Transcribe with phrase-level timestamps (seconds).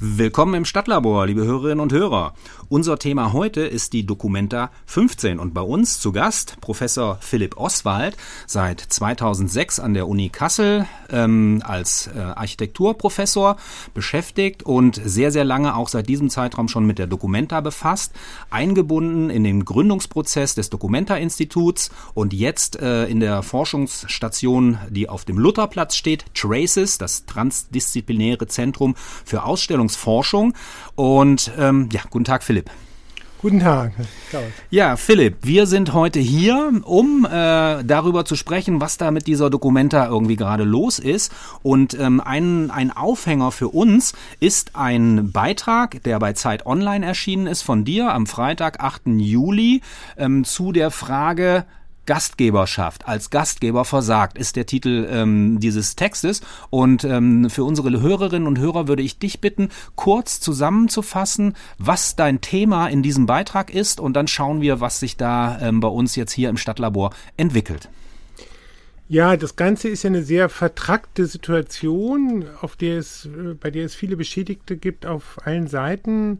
[0.00, 2.32] Willkommen im Stadtlabor, liebe Hörerinnen und Hörer.
[2.68, 8.16] Unser Thema heute ist die Documenta 15 und bei uns zu Gast Professor Philipp Oswald,
[8.46, 13.56] seit 2006 an der Uni Kassel ähm, als äh, Architekturprofessor
[13.92, 18.12] beschäftigt und sehr, sehr lange auch seit diesem Zeitraum schon mit der Documenta befasst,
[18.50, 25.38] eingebunden in den Gründungsprozess des Documenta-Instituts und jetzt äh, in der Forschungsstation, die auf dem
[25.38, 28.94] Lutherplatz steht, Traces, das transdisziplinäre Zentrum
[29.24, 29.42] für
[29.88, 30.54] Ausstellungsforschung.
[30.94, 32.70] Und ähm, ja, guten Tag, Philipp.
[33.40, 33.92] Guten Tag.
[34.68, 39.48] Ja, Philipp, wir sind heute hier, um äh, darüber zu sprechen, was da mit dieser
[39.48, 41.32] Dokumenta irgendwie gerade los ist.
[41.62, 47.46] Und ähm, ein, ein Aufhänger für uns ist ein Beitrag, der bei Zeit Online erschienen
[47.46, 49.02] ist von dir am Freitag, 8.
[49.06, 49.82] Juli,
[50.16, 51.64] ähm, zu der Frage,
[52.08, 56.40] Gastgeberschaft, als Gastgeber versagt, ist der Titel ähm, dieses Textes.
[56.70, 62.40] Und ähm, für unsere Hörerinnen und Hörer würde ich dich bitten, kurz zusammenzufassen, was dein
[62.40, 64.00] Thema in diesem Beitrag ist.
[64.00, 67.90] Und dann schauen wir, was sich da ähm, bei uns jetzt hier im Stadtlabor entwickelt.
[69.10, 73.84] Ja, das Ganze ist ja eine sehr vertrackte Situation, auf der es, äh, bei der
[73.84, 76.38] es viele Beschädigte gibt auf allen Seiten.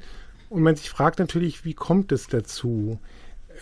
[0.49, 2.99] Und man sich fragt natürlich, wie kommt es dazu?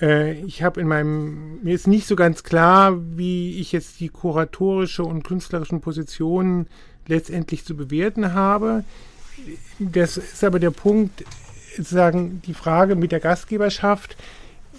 [0.01, 4.09] Äh, ich habe in meinem, mir ist nicht so ganz klar, wie ich jetzt die
[4.09, 6.67] kuratorische und künstlerischen Positionen
[7.07, 8.85] letztendlich zu bewerten habe.
[9.79, 11.25] Das ist aber der Punkt,
[11.77, 14.17] sozusagen die Frage mit der Gastgeberschaft.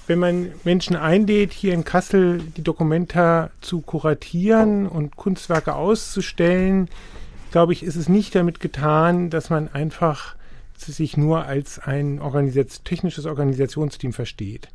[0.07, 6.89] Wenn man Menschen einlädt, hier in Kassel die Dokumenta zu kuratieren und Kunstwerke auszustellen,
[7.51, 10.35] glaube ich, ist es nicht damit getan, dass man einfach
[10.77, 14.69] sich nur als ein Organisation, technisches Organisationsteam versteht.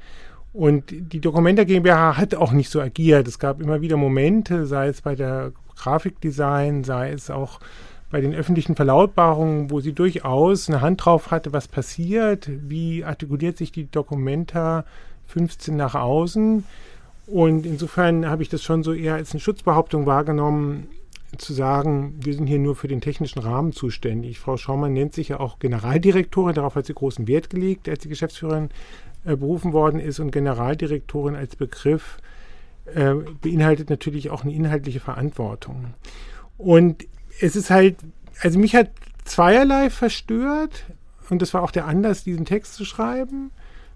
[0.52, 3.26] Und die Documenta GmbH hat auch nicht so agiert.
[3.26, 7.60] Es gab immer wieder Momente, sei es bei der Grafikdesign, sei es auch
[8.10, 13.56] bei den öffentlichen Verlautbarungen, wo sie durchaus eine Hand drauf hatte, was passiert, wie artikuliert
[13.56, 14.84] sich die Documenta
[15.28, 16.64] 15 nach außen.
[17.26, 20.88] Und insofern habe ich das schon so eher als eine Schutzbehauptung wahrgenommen,
[21.38, 24.38] zu sagen, wir sind hier nur für den technischen Rahmen zuständig.
[24.38, 28.10] Frau Schaumann nennt sich ja auch Generaldirektorin, darauf hat sie großen Wert gelegt, als sie
[28.10, 28.68] Geschäftsführerin
[29.24, 32.18] berufen worden ist und Generaldirektorin als Begriff
[32.86, 35.94] äh, beinhaltet natürlich auch eine inhaltliche Verantwortung.
[36.58, 37.06] Und
[37.40, 37.96] es ist halt,
[38.40, 38.90] also mich hat
[39.24, 40.84] zweierlei verstört
[41.30, 43.50] und das war auch der Anlass, diesen Text zu schreiben.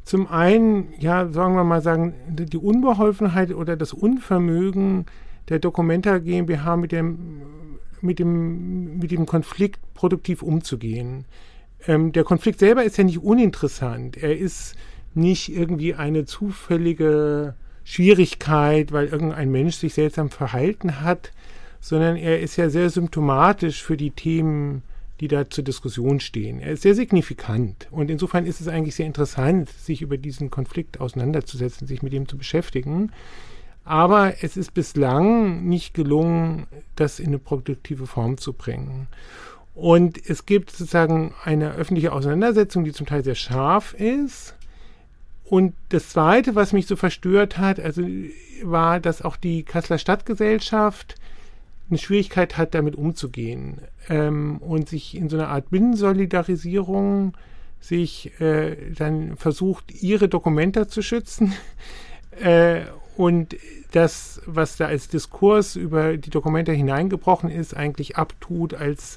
[0.04, 5.06] Zum einen, ja, sagen wir mal sagen, die Unbeholfenheit oder das Unvermögen
[5.48, 7.42] der Documenta GmbH mit dem,
[8.00, 11.24] mit dem, mit dem Konflikt produktiv umzugehen.
[11.86, 14.16] Ähm, der Konflikt selber ist ja nicht uninteressant.
[14.16, 14.76] Er ist
[15.16, 17.54] nicht irgendwie eine zufällige
[17.84, 21.32] Schwierigkeit, weil irgendein Mensch sich seltsam verhalten hat,
[21.80, 24.82] sondern er ist ja sehr symptomatisch für die Themen,
[25.20, 26.60] die da zur Diskussion stehen.
[26.60, 31.00] Er ist sehr signifikant und insofern ist es eigentlich sehr interessant, sich über diesen Konflikt
[31.00, 33.12] auseinanderzusetzen, sich mit ihm zu beschäftigen.
[33.84, 36.66] Aber es ist bislang nicht gelungen,
[36.96, 39.06] das in eine produktive Form zu bringen.
[39.76, 44.55] Und es gibt sozusagen eine öffentliche Auseinandersetzung, die zum Teil sehr scharf ist,
[45.48, 48.02] und das Zweite, was mich so verstört hat, also
[48.62, 51.14] war, dass auch die Kasseler Stadtgesellschaft
[51.88, 53.78] eine Schwierigkeit hat, damit umzugehen.
[54.08, 57.34] Ähm, und sich in so einer Art Binnensolidarisierung
[57.80, 61.52] sich äh, dann versucht, ihre Dokumente zu schützen.
[62.38, 62.82] Äh,
[63.16, 63.56] und
[63.92, 69.16] das, was da als Diskurs über die Dokumente hineingebrochen ist, eigentlich abtut als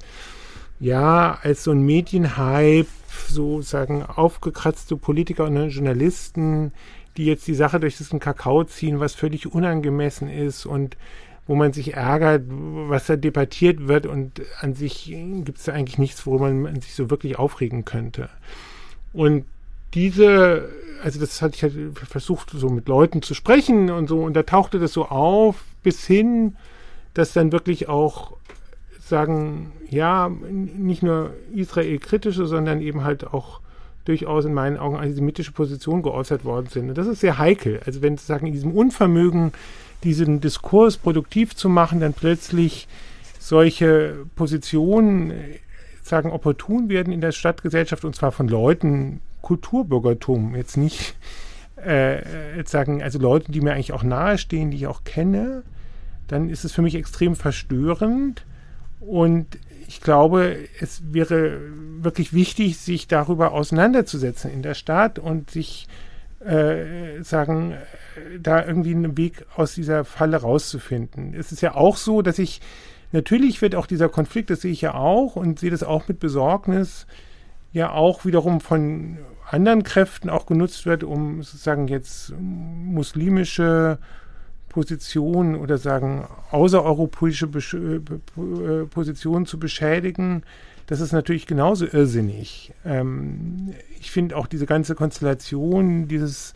[0.79, 2.87] ja, als so ein Medienhype,
[3.27, 6.71] sozusagen aufgekratzte Politiker und Journalisten,
[7.17, 10.95] die jetzt die Sache durch diesen Kakao ziehen, was völlig unangemessen ist und
[11.47, 15.97] wo man sich ärgert, was da debattiert wird und an sich gibt es da eigentlich
[15.97, 18.29] nichts, worüber man sich so wirklich aufregen könnte.
[19.13, 19.45] Und
[19.95, 20.69] diese,
[21.03, 24.43] also das hatte ich halt versucht, so mit Leuten zu sprechen und so, und da
[24.43, 26.55] tauchte das so auf, bis hin,
[27.15, 28.37] dass dann wirklich auch
[29.09, 33.61] sagen, ja, nicht nur Israel-kritische, sondern eben halt auch
[34.05, 36.89] durchaus in meinen Augen antisemitische Positionen geäußert worden sind.
[36.89, 37.81] Und das ist sehr heikel.
[37.85, 39.51] Also wenn sozusagen in diesem Unvermögen,
[40.03, 42.87] diesen Diskurs produktiv zu machen, dann plötzlich
[43.39, 45.33] solche Positionen
[46.01, 51.15] sagen opportun werden in der Stadtgesellschaft und zwar von Leuten Kulturbürgertum, jetzt nicht
[51.85, 55.63] äh, jetzt sagen, also Leuten, die mir eigentlich auch nahestehen, die ich auch kenne,
[56.27, 58.45] dann ist es für mich extrem verstörend
[58.99, 59.57] und
[59.87, 61.59] ich glaube, es wäre
[62.03, 65.87] wirklich wichtig, sich darüber auseinanderzusetzen in der Stadt und sich
[66.45, 67.75] äh, sagen,
[68.39, 71.33] da irgendwie einen Weg aus dieser Falle rauszufinden.
[71.33, 72.61] Es ist ja auch so, dass ich
[73.11, 76.19] natürlich wird auch dieser Konflikt, das sehe ich ja auch und sehe das auch mit
[76.19, 77.07] Besorgnis,
[77.73, 79.17] ja auch wiederum von
[79.49, 83.97] anderen Kräften auch genutzt wird, um sozusagen jetzt muslimische
[84.79, 90.43] Positionen oder sagen außereuropäische Besch äh, äh, Positionen zu beschädigen.
[90.87, 92.71] Das ist natürlich genauso irrsinnig.
[92.85, 96.53] Ähm, ich finde auch diese ganze Konstellation, dieses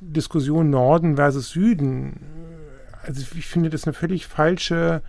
[0.00, 5.00] Diskussion Norden versus Süden, äh, also ich finde das eine völlig falsche,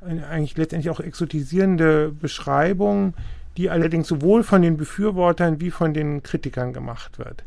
[0.00, 3.12] eigentlich letztendlich auch exotisierende Beschreibung
[3.58, 7.42] die allerdings sowohl von den Befürwortern wie von den Kritikern gemacht wird.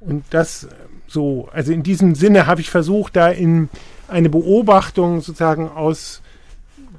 [0.00, 0.68] Und das
[1.06, 3.68] so, also in diesem Sinne habe ich versucht, da in
[4.06, 6.22] eine Beobachtung sozusagen aus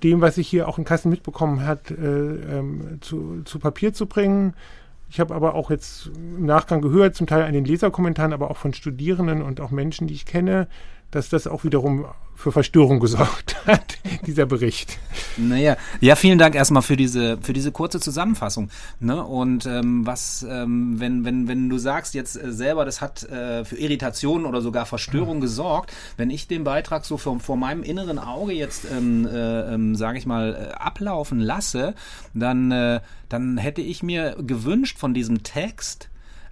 [0.04, 4.06] dem, was ich hier auch in Kassen mitbekommen hat, äh, ähm, zu, zu Papier zu
[4.06, 4.54] bringen.
[5.10, 8.58] Ich habe aber auch jetzt im Nachgang gehört, zum Teil an den Leserkommentaren, aber auch
[8.58, 10.68] von Studierenden und auch Menschen, die ich kenne,
[11.12, 12.06] dass das auch wiederum
[12.40, 14.98] für Verstörung gesorgt hat, dieser Bericht.
[15.38, 18.70] Naja, ja, vielen Dank erstmal für diese, für diese kurze Zusammenfassung.
[19.02, 19.24] Ne?
[19.24, 23.66] Und ähm, was, ähm, wenn, wenn, wenn du sagst jetzt äh, selber, das hat äh,
[23.66, 28.20] für Irritationen oder sogar Verstörung gesorgt, wenn ich den Beitrag so vor, vor meinem inneren
[28.20, 31.94] Auge jetzt, ähm, äh, ähm, sage ich mal, äh, ablaufen lasse,
[32.34, 36.09] dann, äh, dann hätte ich mir gewünscht von diesem Text,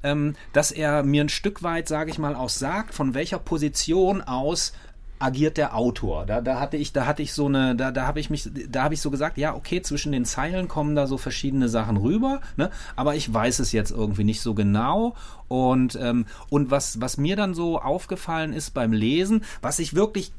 [0.08, 4.22] ähm, dass er mir ein Stück weit, sage ich mal, auch sagt, von welcher Position
[4.22, 4.74] aus
[5.20, 6.26] agiert der Autor.
[6.26, 8.84] Da, da hatte ich, da hatte ich so eine, da, da habe ich mich, da
[8.84, 12.42] habe ich so gesagt, ja, okay, zwischen den Zeilen kommen da so verschiedene Sachen rüber,
[12.56, 12.70] ne?
[12.96, 15.16] Aber ich weiß es jetzt irgendwie nicht so genau.
[15.48, 20.32] Und, ähm, und was, was mir dann so aufgefallen ist beim Lesen, was ich wirklich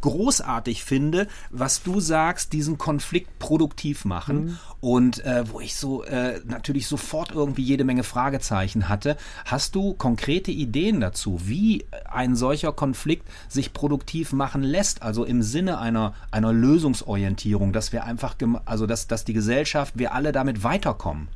[0.00, 4.44] großartig finde, was du sagst, diesen Konflikt produktiv machen.
[4.44, 4.58] Mhm.
[4.80, 9.16] Und äh, wo ich so äh, natürlich sofort irgendwie jede Menge Fragezeichen hatte.
[9.44, 15.02] Hast du konkrete Ideen dazu, wie ein solcher Konflikt sich produktiv machen lässt?
[15.02, 18.34] Also im Sinne einer, einer Lösungsorientierung, dass wir einfach,
[18.64, 21.28] also dass, dass die Gesellschaft, wir alle damit weiterkommen?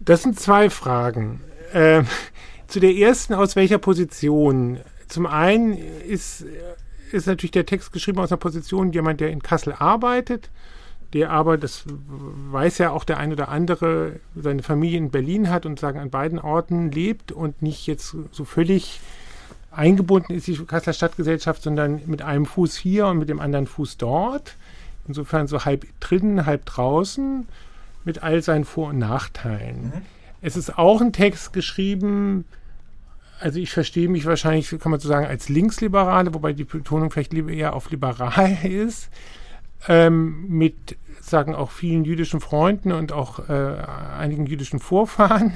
[0.00, 1.40] Das sind zwei Fragen.
[1.72, 2.02] Äh,
[2.66, 4.80] zu der ersten, aus welcher Position?
[5.12, 6.46] Zum einen ist
[7.12, 10.50] ist natürlich der Text geschrieben aus einer Position, jemand, der in Kassel arbeitet,
[11.12, 15.66] der aber, das weiß ja auch der ein oder andere, seine Familie in Berlin hat
[15.66, 19.00] und sagen an beiden Orten lebt und nicht jetzt so völlig
[19.70, 23.98] eingebunden ist, die Kasseler Stadtgesellschaft, sondern mit einem Fuß hier und mit dem anderen Fuß
[23.98, 24.56] dort.
[25.06, 27.46] Insofern so halb drinnen, halb draußen,
[28.04, 29.86] mit all seinen Vor- und Nachteilen.
[29.86, 29.92] Mhm.
[30.40, 32.44] Es ist auch ein Text geschrieben,
[33.42, 37.34] also ich verstehe mich wahrscheinlich, kann man so sagen, als Linksliberale, wobei die Betonung vielleicht
[37.34, 39.10] eher auf liberal ist,
[39.88, 43.76] ähm, mit, sagen auch vielen jüdischen Freunden und auch äh,
[44.18, 45.54] einigen jüdischen Vorfahren,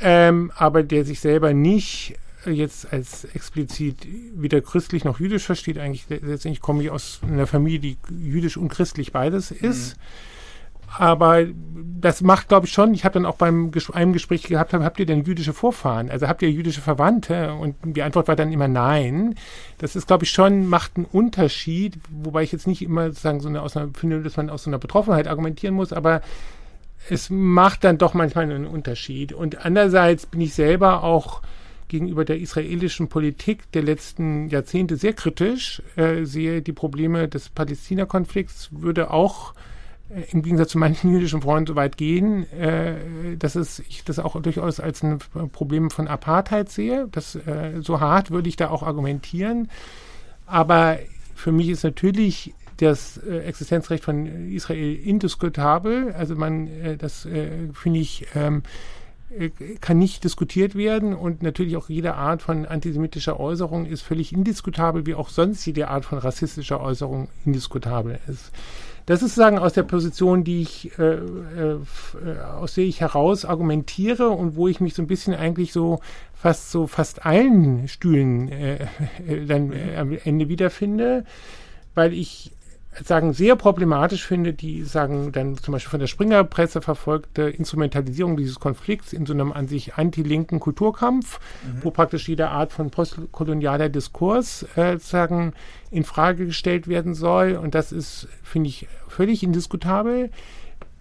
[0.00, 2.16] ähm, aber der sich selber nicht
[2.46, 5.78] jetzt als explizit weder christlich noch jüdisch versteht.
[5.78, 9.96] Eigentlich letztendlich komme ich aus einer Familie, die jüdisch und christlich beides ist.
[9.96, 10.02] Mhm.
[10.96, 11.44] Aber
[12.00, 15.06] das macht, glaube ich, schon, ich habe dann auch beim einem Gespräch gehabt, habt ihr
[15.06, 16.10] denn jüdische Vorfahren?
[16.10, 17.54] Also habt ihr jüdische Verwandte?
[17.54, 19.34] Und die Antwort war dann immer nein.
[19.78, 23.48] Das ist, glaube ich, schon, macht einen Unterschied, wobei ich jetzt nicht immer sozusagen so
[23.48, 26.22] eine, aus einer, finde, dass man aus so einer Betroffenheit argumentieren muss, aber
[27.10, 29.32] es macht dann doch manchmal einen Unterschied.
[29.32, 31.42] Und andererseits bin ich selber auch
[31.88, 38.68] gegenüber der israelischen Politik der letzten Jahrzehnte sehr kritisch, äh, sehe die Probleme des Palästina-Konflikts,
[38.72, 39.54] würde auch
[40.32, 42.94] im Gegensatz zu manchen jüdischen Freunden so weit gehen, äh,
[43.38, 45.18] dass es, ich das auch durchaus als ein
[45.52, 47.08] Problem von Apartheid sehe.
[47.12, 49.68] Das, äh, so hart würde ich da auch argumentieren.
[50.46, 50.98] Aber
[51.34, 56.12] für mich ist natürlich das äh, Existenzrecht von Israel indiskutabel.
[56.12, 58.62] Also man, äh, das äh, finde ich, ähm,
[59.82, 65.04] kann nicht diskutiert werden und natürlich auch jede Art von antisemitischer Äußerung ist völlig indiskutabel,
[65.04, 68.52] wie auch sonst jede Art von rassistischer Äußerung indiskutabel ist.
[69.08, 71.78] Das ist sozusagen aus der Position, die ich, äh, äh,
[72.58, 76.00] aus der ich heraus argumentiere und wo ich mich so ein bisschen eigentlich so
[76.34, 78.86] fast so fast allen Stühlen äh,
[79.26, 81.24] äh dann äh, am Ende wiederfinde,
[81.94, 82.52] weil ich
[83.04, 88.58] sagen, sehr problematisch finde, die sagen dann zum Beispiel von der Springerpresse verfolgte Instrumentalisierung dieses
[88.58, 91.84] Konflikts in so einem an sich anti-linken Kulturkampf, mhm.
[91.84, 95.52] wo praktisch jede Art von postkolonialer Diskurs äh, sagen
[95.90, 97.56] in Frage gestellt werden soll.
[97.56, 100.30] Und das ist, finde ich, völlig indiskutabel.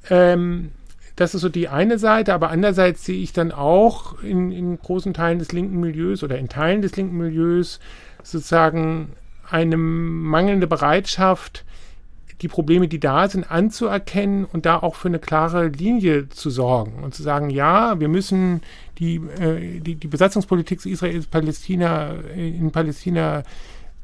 [0.09, 0.71] Ähm,
[1.15, 5.15] das ist so die eine Seite, aber andererseits sehe ich dann auch in, in großen
[5.15, 7.79] Teilen des linken Milieus oder in Teilen des linken Milieus
[8.21, 9.13] sozusagen
[9.49, 11.65] eine mangelnde Bereitschaft,
[12.41, 17.03] die Probleme, die da sind, anzuerkennen und da auch für eine klare Linie zu sorgen
[17.03, 18.61] und zu sagen, ja, wir müssen
[18.99, 23.43] die, äh, die, die Besatzungspolitik Israels Palästina äh, in Palästina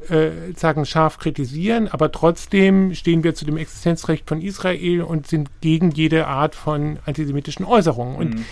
[0.09, 5.49] äh, sagen, scharf kritisieren, aber trotzdem stehen wir zu dem Existenzrecht von Israel und sind
[5.61, 8.15] gegen jede Art von antisemitischen Äußerungen.
[8.15, 8.45] Und mhm.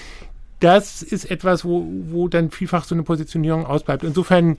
[0.59, 4.03] das ist etwas, wo, wo dann vielfach so eine Positionierung ausbleibt.
[4.03, 4.57] Insofern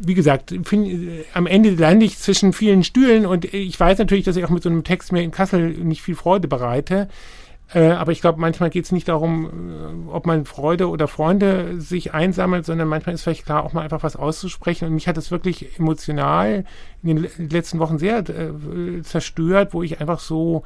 [0.00, 4.36] wie gesagt, find, am Ende lande ich zwischen vielen Stühlen und ich weiß natürlich, dass
[4.36, 7.08] ich auch mit so einem Text mir in Kassel nicht viel Freude bereite.
[7.72, 11.80] Äh, aber ich glaube, manchmal geht es nicht darum, äh, ob man Freude oder Freunde
[11.80, 14.88] sich einsammelt, sondern manchmal ist vielleicht klar, auch mal einfach was auszusprechen.
[14.88, 16.64] Und mich hat es wirklich emotional
[17.02, 20.64] in den letzten Wochen sehr äh, zerstört, wo ich einfach so,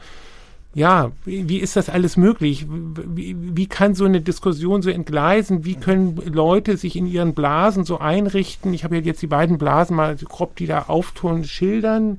[0.75, 2.67] ja, wie, ist das alles möglich?
[2.69, 5.65] Wie, wie kann so eine Diskussion so entgleisen?
[5.65, 8.75] Wie können Leute sich in ihren Blasen so einrichten?
[8.75, 12.19] Ich habe ja jetzt die beiden Blasen mal grob, die da auftun, schildern.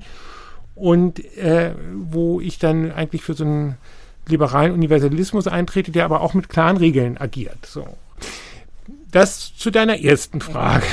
[0.74, 3.76] Und äh, wo ich dann eigentlich für so ein
[4.26, 7.66] liberalen Universalismus eintrete, der aber auch mit klaren Regeln agiert.
[7.66, 7.86] So.
[9.10, 10.86] Das zu deiner ersten Frage.
[10.86, 10.90] Ja,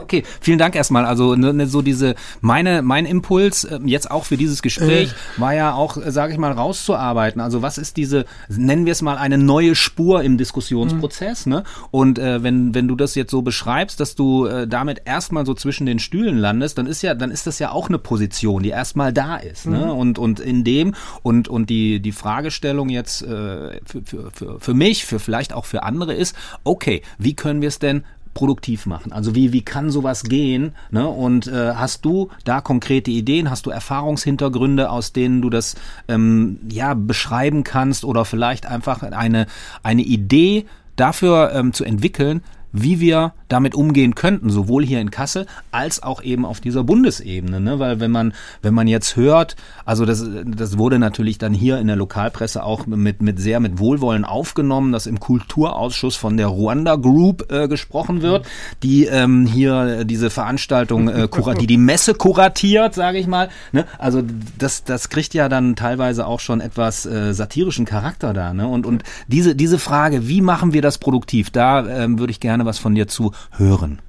[0.00, 0.22] okay.
[0.40, 1.04] Vielen Dank erstmal.
[1.04, 5.40] Also ne, ne, so diese meine mein Impuls äh, jetzt auch für dieses Gespräch äh.
[5.40, 7.40] war ja auch, äh, sage ich mal, rauszuarbeiten.
[7.40, 11.52] Also was ist diese nennen wir es mal eine neue Spur im Diskussionsprozess, mhm.
[11.52, 11.64] ne?
[11.90, 15.54] Und äh, wenn wenn du das jetzt so beschreibst, dass du äh, damit erstmal so
[15.54, 18.70] zwischen den Stühlen landest, dann ist ja dann ist das ja auch eine Position, die
[18.70, 19.78] erstmal da ist, ne?
[19.78, 19.84] mhm.
[19.84, 19.92] ne?
[19.92, 24.74] Und und in dem und und die die Fragestellung jetzt äh, für, für, für, für
[24.74, 29.12] mich, für vielleicht auch für andere ist, okay, wie können wir es denn produktiv machen?
[29.12, 30.72] Also wie, wie kann sowas gehen?
[30.90, 31.06] Ne?
[31.08, 33.50] Und äh, hast du da konkrete Ideen?
[33.50, 35.76] Hast du Erfahrungshintergründe, aus denen du das
[36.08, 39.46] ähm, ja beschreiben kannst oder vielleicht einfach eine,
[39.82, 42.42] eine Idee dafür ähm, zu entwickeln,
[42.74, 47.60] wie wir damit umgehen könnten, sowohl hier in Kassel als auch eben auf dieser Bundesebene.
[47.60, 47.78] Ne?
[47.78, 49.54] Weil wenn man, wenn man jetzt hört,
[49.84, 53.78] also das, das wurde natürlich dann hier in der Lokalpresse auch mit, mit sehr mit
[53.78, 58.44] Wohlwollen aufgenommen, dass im Kulturausschuss von der Ruanda Group äh, gesprochen wird,
[58.82, 61.28] die ähm, hier diese Veranstaltung, äh,
[61.60, 63.50] die die Messe kuratiert, sage ich mal.
[63.70, 63.84] Ne?
[63.98, 64.20] Also
[64.58, 68.52] das, das kriegt ja dann teilweise auch schon etwas äh, satirischen Charakter da.
[68.52, 68.66] Ne?
[68.66, 72.63] Und, und diese, diese Frage, wie machen wir das produktiv, da ähm, würde ich gerne
[72.66, 74.00] was von dir zu hören.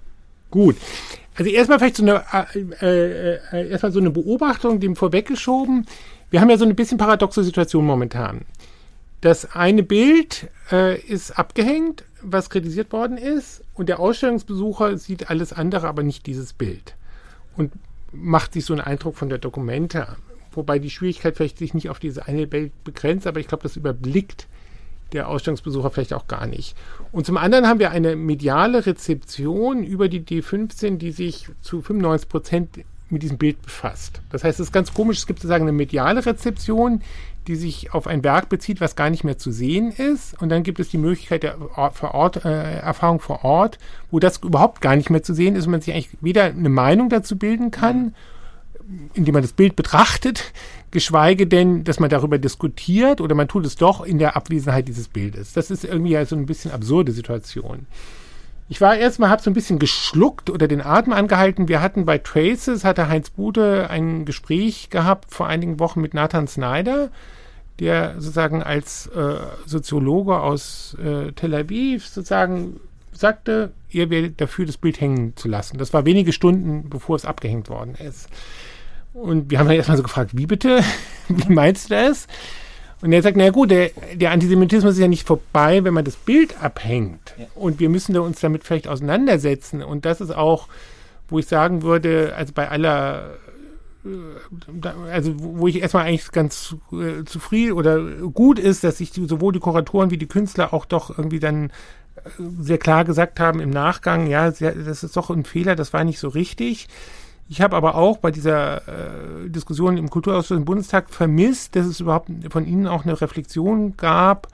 [0.52, 0.76] Gut.
[1.36, 5.86] Also erstmal vielleicht so eine, äh, äh, äh, erstmal so eine Beobachtung, dem vorweggeschoben.
[6.30, 8.42] Wir haben ja so ein bisschen paradoxe Situation momentan.
[9.22, 15.52] Das eine Bild äh, ist abgehängt, was kritisiert worden ist, und der Ausstellungsbesucher sieht alles
[15.52, 16.96] andere, aber nicht dieses Bild.
[17.58, 17.72] Und
[18.12, 20.08] macht sich so einen Eindruck von der Dokumente.
[20.52, 23.76] Wobei die Schwierigkeit vielleicht sich nicht auf diese eine Bild begrenzt, aber ich glaube, das
[23.76, 24.48] überblickt
[25.15, 26.75] der Ausstellungsbesucher vielleicht auch gar nicht.
[27.12, 32.29] Und zum anderen haben wir eine mediale Rezeption über die D15, die sich zu 95
[32.29, 32.69] Prozent
[33.10, 34.22] mit diesem Bild befasst.
[34.31, 37.01] Das heißt, es ist ganz komisch, es gibt sozusagen eine mediale Rezeption,
[37.48, 40.41] die sich auf ein Werk bezieht, was gar nicht mehr zu sehen ist.
[40.41, 41.57] Und dann gibt es die Möglichkeit der
[41.93, 43.77] vor Ort, äh, Erfahrung vor Ort,
[44.10, 46.69] wo das überhaupt gar nicht mehr zu sehen ist und man sich eigentlich weder eine
[46.69, 48.15] Meinung dazu bilden kann,
[49.13, 50.53] indem man das Bild betrachtet,
[50.92, 55.08] geschweige denn, dass man darüber diskutiert oder man tut es doch in der Abwesenheit dieses
[55.08, 55.54] Bildes.
[55.54, 57.86] Das ist irgendwie ja so ein bisschen absurde Situation.
[58.68, 61.68] Ich war erstmal, habe so ein bisschen geschluckt oder den Atem angehalten.
[61.68, 66.48] Wir hatten bei Traces, hatte Heinz Bude ein Gespräch gehabt vor einigen Wochen mit Nathan
[66.48, 67.10] Snyder,
[67.80, 72.80] der sozusagen als äh, Soziologe aus äh, Tel Aviv sozusagen
[73.12, 75.77] sagte, ihr werdet dafür, das Bild hängen zu lassen.
[75.77, 78.30] Das war wenige Stunden, bevor es abgehängt worden ist.
[79.15, 80.81] Und wir haben dann erstmal so gefragt, wie bitte?
[81.29, 82.27] wie meinst du das?
[83.01, 86.17] Und er sagt, na gut, der, der, Antisemitismus ist ja nicht vorbei, wenn man das
[86.17, 87.34] Bild abhängt.
[87.38, 87.45] Ja.
[87.55, 89.84] Und wir müssen da uns damit vielleicht auseinandersetzen.
[89.84, 90.67] Und das ist auch,
[91.29, 93.36] wo ich sagen würde, also bei aller,
[94.03, 99.27] äh, also wo ich erstmal eigentlich ganz äh, zufrieden oder gut ist, dass sich die,
[99.27, 101.69] sowohl die Kuratoren wie die Künstler auch doch irgendwie dann
[102.15, 102.29] äh,
[102.60, 106.19] sehr klar gesagt haben im Nachgang, ja, das ist doch ein Fehler, das war nicht
[106.19, 106.89] so richtig.
[107.48, 112.00] Ich habe aber auch bei dieser äh, Diskussion im Kulturausschuss im Bundestag vermisst, dass es
[112.00, 114.48] überhaupt von Ihnen auch eine Reflexion gab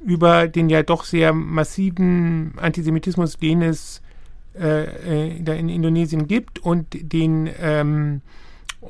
[0.00, 4.00] über den ja doch sehr massiven Antisemitismus, den es
[4.54, 8.20] äh, äh in Indonesien gibt und den ähm,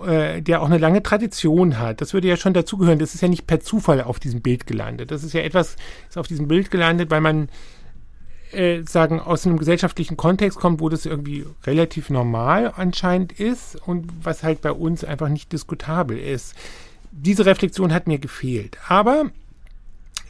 [0.06, 2.02] äh, der auch eine lange Tradition hat.
[2.02, 2.98] Das würde ja schon dazugehören.
[2.98, 5.10] Das ist ja nicht per Zufall auf diesem Bild gelandet.
[5.10, 5.76] Das ist ja etwas,
[6.08, 7.48] ist auf diesem Bild gelandet, weil man
[8.52, 14.06] äh, sagen, aus einem gesellschaftlichen Kontext kommt, wo das irgendwie relativ normal anscheinend ist und
[14.22, 16.54] was halt bei uns einfach nicht diskutabel ist.
[17.10, 18.78] Diese Reflexion hat mir gefehlt.
[18.88, 19.30] Aber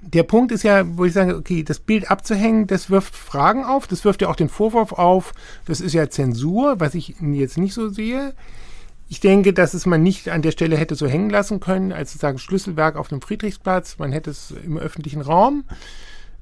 [0.02, 3.86] der Punkt ist ja, wo ich sage, okay, das Bild abzuhängen, das wirft Fragen auf,
[3.86, 5.32] das wirft ja auch den Vorwurf auf,
[5.64, 8.34] das ist ja Zensur, was ich jetzt nicht so sehe.
[9.08, 12.12] Ich denke, dass es man nicht an der Stelle hätte so hängen lassen können, als
[12.12, 13.98] sozusagen Schlüsselwerk auf dem Friedrichsplatz.
[13.98, 15.64] Man hätte es im öffentlichen Raum.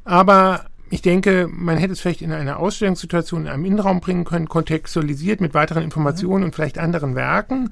[0.05, 4.49] Aber ich denke, man hätte es vielleicht in einer Ausstellungssituation in einem Innenraum bringen können,
[4.49, 7.71] kontextualisiert mit weiteren Informationen und vielleicht anderen Werken.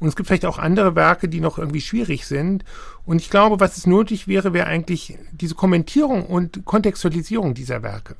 [0.00, 2.64] Und es gibt vielleicht auch andere Werke, die noch irgendwie schwierig sind.
[3.04, 8.16] Und ich glaube, was es nötig wäre, wäre eigentlich diese Kommentierung und Kontextualisierung dieser Werke.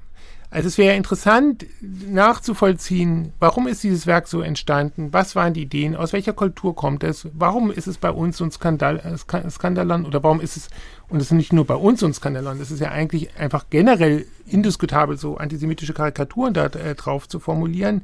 [0.54, 5.96] Also es wäre interessant nachzuvollziehen, warum ist dieses Werk so entstanden, was waren die Ideen,
[5.96, 10.06] aus welcher Kultur kommt es, warum ist es bei uns so ein Skandal, äh, Skandalon
[10.06, 10.68] oder warum ist es,
[11.08, 14.26] und es ist nicht nur bei uns ein Skandalon, es ist ja eigentlich einfach generell
[14.46, 18.02] indiskutabel, so antisemitische Karikaturen da äh, drauf zu formulieren.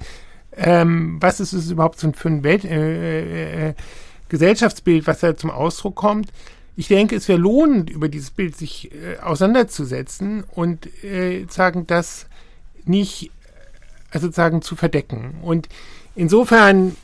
[0.57, 3.75] Ähm, was ist es überhaupt für ein Welt, äh, äh, äh,
[4.29, 6.33] Gesellschaftsbild, was da zum Ausdruck kommt?
[6.81, 12.27] ich denke, es wäre lohnend, über dieses Bild sich äh, auseinanderzusetzen und äh, sagen, das
[12.87, 13.31] nicht
[14.11, 15.35] also sozusagen zu verdecken.
[15.43, 15.69] Und
[16.17, 16.97] insofern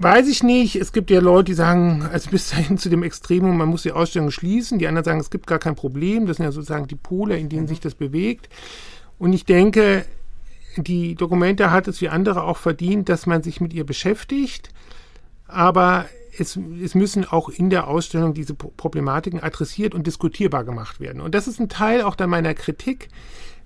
[0.00, 3.56] weiß ich nicht, es gibt ja Leute, die sagen, also bis dahin zu dem Extremum,
[3.56, 4.78] man muss die Ausstellung schließen.
[4.78, 6.26] Die anderen sagen, es gibt gar kein Problem.
[6.26, 8.48] Das sind ja sozusagen die Pole, in denen sich das bewegt.
[9.18, 10.06] Und ich denke,
[10.76, 14.70] die Dokumente hat es wie andere auch verdient, dass man sich mit ihr beschäftigt.
[15.46, 16.06] Aber
[16.38, 21.20] es, es müssen auch in der Ausstellung diese Problematiken adressiert und diskutierbar gemacht werden.
[21.20, 23.08] Und das ist ein Teil auch dann meiner Kritik,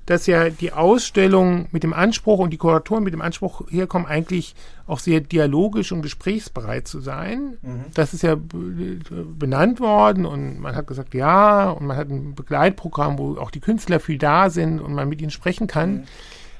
[0.07, 4.55] dass ja die Ausstellung mit dem Anspruch und die Kuratoren mit dem Anspruch herkommen, eigentlich
[4.87, 7.57] auch sehr dialogisch und gesprächsbereit zu sein.
[7.63, 7.85] Mhm.
[7.95, 13.19] Das ist ja benannt worden und man hat gesagt, ja, und man hat ein Begleitprogramm,
[13.19, 15.93] wo auch die Künstler viel da sind und man mit ihnen sprechen kann.
[15.93, 16.05] Mhm.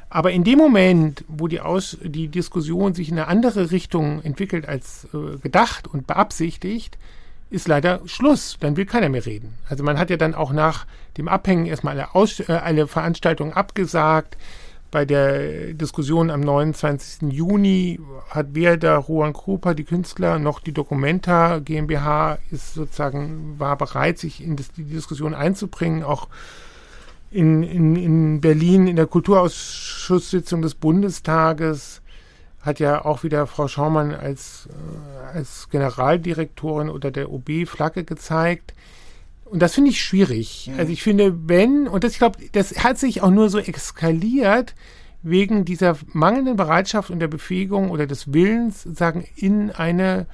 [0.09, 4.69] Aber in dem Moment, wo die, Aus die Diskussion sich in eine andere Richtung entwickelt
[4.69, 6.99] als äh, gedacht und beabsichtigt,
[7.55, 8.57] ist leider Schluss.
[8.61, 9.55] Dann will keiner mehr reden.
[9.69, 13.53] Also man hat ja dann auch nach dem Abhängen erstmal alle, Aus äh, alle Veranstaltungen
[13.53, 14.37] abgesagt.
[14.91, 17.33] Bei der Diskussion am 29.
[17.33, 17.99] Juni
[18.31, 24.41] hat weder Rohan Krupa, die Künstler, noch die Documenta GmbH ist sozusagen, war bereit, sich
[24.41, 26.29] in die Diskussion einzubringen, auch
[27.33, 32.01] in, in, in Berlin in der Kulturausschusssitzung des Bundestages
[32.65, 38.75] hat ja auch wieder Frau Schaumann als, äh, als Generaldirektorin oder der OB Flagge gezeigt.
[39.45, 40.71] Und das finde ich schwierig.
[40.73, 40.79] Mhm.
[40.79, 44.75] Also ich finde, wenn, und das, ich glaube, das hat sich auch nur so eskaliert
[45.23, 50.27] wegen dieser mangelnden Bereitschaft und der Befähigung oder des Willens, sagen, in eine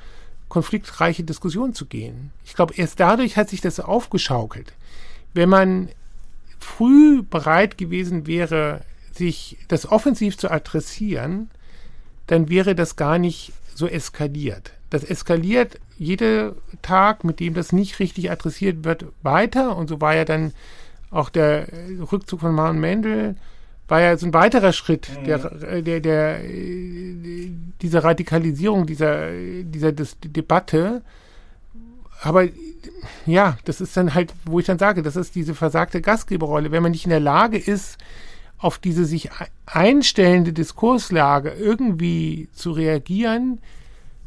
[0.49, 2.33] konfliktreiche Diskussion zu gehen.
[2.45, 4.73] Ich glaube, erst dadurch hat sich das aufgeschaukelt.
[5.33, 5.89] Wenn man
[6.59, 11.51] früh bereit gewesen wäre, sich das offensiv zu adressieren,
[12.31, 14.73] dann wäre das gar nicht so eskaliert.
[14.89, 19.77] Das eskaliert jeden Tag, mit dem das nicht richtig adressiert wird, weiter.
[19.77, 20.53] Und so war ja dann
[21.11, 21.67] auch der
[22.13, 23.35] Rückzug von Maren Mendel,
[23.89, 25.25] war ja so ein weiterer Schritt mhm.
[25.25, 26.41] der, der, der,
[27.83, 29.31] dieser Radikalisierung dieser,
[29.65, 31.03] dieser Debatte.
[32.23, 32.47] Aber
[33.27, 36.71] ja, das ist dann halt, wo ich dann sage, das ist diese versagte Gastgeberrolle.
[36.71, 37.99] Wenn man nicht in der Lage ist,
[38.61, 39.31] auf diese sich
[39.67, 43.61] einstellende Diskurslage irgendwie zu reagieren,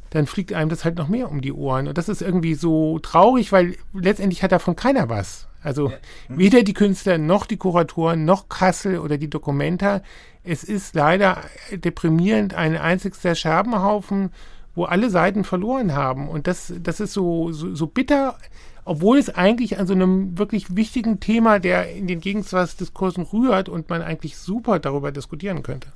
[0.10, 1.88] dann fliegt einem das halt noch mehr um die Ohren.
[1.88, 5.48] Und das ist irgendwie so traurig, weil letztendlich hat davon keiner was.
[5.62, 5.98] Also ja.
[6.28, 6.38] hm.
[6.38, 10.02] weder die Künstler noch die Kuratoren noch Kassel oder die Dokumenta.
[10.44, 11.42] Es ist leider
[11.72, 14.32] deprimierend ein einzigster Scherbenhaufen,
[14.76, 16.28] wo alle Seiten verloren haben.
[16.28, 18.38] Und das, das ist so, so, so bitter,
[18.86, 23.90] obwohl es eigentlich an so einem wirklich wichtigen Thema, der in den Gegenwartsdiskursen rührt und
[23.90, 25.90] man eigentlich super darüber diskutieren könnte.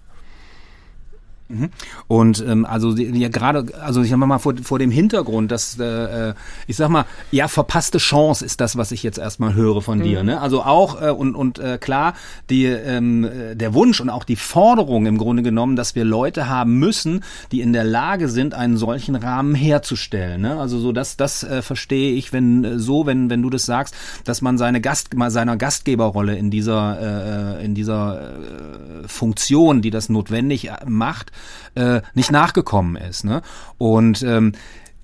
[1.50, 1.70] Mhm.
[2.08, 6.34] Und ähm, also ja gerade, also ich sag mal vor, vor dem Hintergrund, dass äh,
[6.68, 10.04] ich sag mal, ja verpasste Chance ist das, was ich jetzt erstmal höre von mhm.
[10.04, 10.24] dir.
[10.24, 10.42] Ne?
[10.42, 12.16] Also auch äh, und und äh, klar
[12.50, 16.80] die ähm, der Wunsch und auch die Forderung im Grunde genommen, dass wir Leute haben
[16.80, 20.42] müssen, die in der Lage sind, einen solchen Rahmen herzustellen.
[20.42, 20.60] Ne?
[20.60, 23.96] Also so das das äh, verstehe ich, wenn äh, so wenn wenn du das sagst,
[24.26, 29.92] dass man seine Gast mal seiner Gastgeberrolle in dieser äh, in dieser äh, Funktion, die
[29.92, 31.32] das notwendig macht
[31.76, 33.24] äh, nicht nachgekommen ist.
[33.24, 33.42] Ne?
[33.78, 34.54] Und ähm,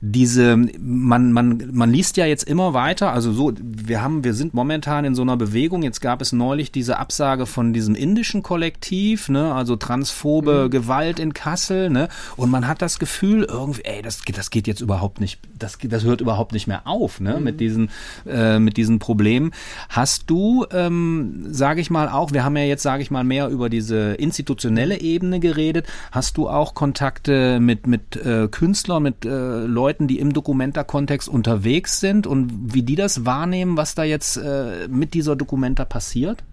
[0.06, 4.54] diese, man, man, man liest ja jetzt immer weiter, also so, wir haben, wir sind
[4.54, 9.30] momentan in so einer Bewegung, jetzt gab es neulich diese Absage von diesem indischen Kollektiv,
[9.30, 10.72] ne, also transphobe mhm.
[10.72, 14.82] Gewalt in Kassel, ne, und man hat das Gefühl, irgendwie, ey, das, das geht jetzt
[14.82, 17.44] überhaupt nicht, das, das hört überhaupt nicht mehr auf, ne, mhm.
[17.46, 17.89] mit diesen,
[18.28, 19.52] äh, mit diesen Problemen.
[19.88, 23.48] Hast du, ähm, sage ich mal auch, wir haben ja jetzt, sage ich mal, mehr
[23.48, 29.63] über diese institutionelle Ebene geredet, hast du auch Kontakte mit, mit äh, Künstlern, mit äh,
[29.66, 34.38] Leuten, Leuten, die im Dokumenta-Kontext unterwegs sind und wie die das wahrnehmen, was da jetzt
[34.38, 36.43] äh, mit dieser Dokumenta passiert?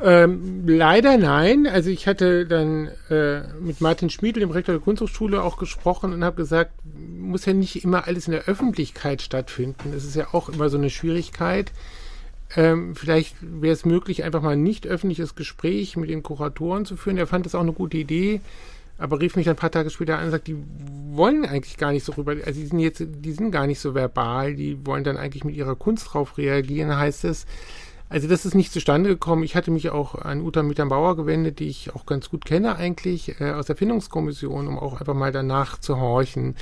[0.00, 1.66] Ähm, leider nein.
[1.66, 6.22] Also ich hatte dann äh, mit Martin Schmiedl, dem Rektor der Kunsthochschule, auch gesprochen und
[6.22, 6.70] habe gesagt,
[7.18, 9.90] muss ja nicht immer alles in der Öffentlichkeit stattfinden.
[9.92, 11.72] Das ist ja auch immer so eine Schwierigkeit.
[12.56, 16.96] ähm, vielleicht wäre es möglich, einfach mal ein nicht öffentliches Gespräch mit den Kuratoren zu
[16.96, 17.18] führen.
[17.18, 18.40] Er fand das auch eine gute Idee,
[18.98, 20.56] aber rief mich ein paar Tage später an und sagt, die
[21.10, 23.94] wollen eigentlich gar nicht so rüber, also die sind jetzt, die sind gar nicht so
[23.94, 27.46] verbal, die wollen dann eigentlich mit ihrer Kunst drauf reagieren, heißt es.
[28.08, 29.42] Also das ist nicht zustande gekommen.
[29.42, 33.40] Ich hatte mich auch an Uta Mitternbauer gewendet, die ich auch ganz gut kenne eigentlich,
[33.40, 36.54] äh, aus der Findungskommission, um auch einfach mal danach zu horchen.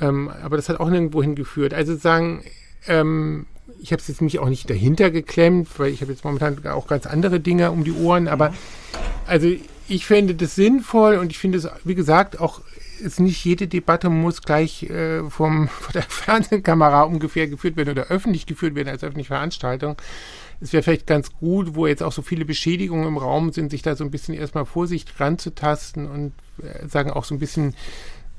[0.00, 1.74] Ähm, aber das hat auch nirgendwo hingeführt.
[1.74, 2.42] Also sagen,
[2.88, 3.46] ähm,
[3.84, 6.86] ich habe es jetzt mich auch nicht dahinter geklemmt, weil ich habe jetzt momentan auch
[6.86, 8.54] ganz andere Dinge um die Ohren, aber
[9.26, 9.46] also
[9.88, 12.62] ich fände das sinnvoll und ich finde es, wie gesagt, auch
[12.98, 18.06] ist nicht jede Debatte muss gleich äh, vom, von der Fernsehkamera ungefähr geführt werden oder
[18.06, 19.96] öffentlich geführt werden als öffentliche Veranstaltung.
[20.62, 23.82] Es wäre vielleicht ganz gut, wo jetzt auch so viele Beschädigungen im Raum sind, sich
[23.82, 27.74] da so ein bisschen erstmal Vorsicht ranzutasten und äh, sagen auch so ein bisschen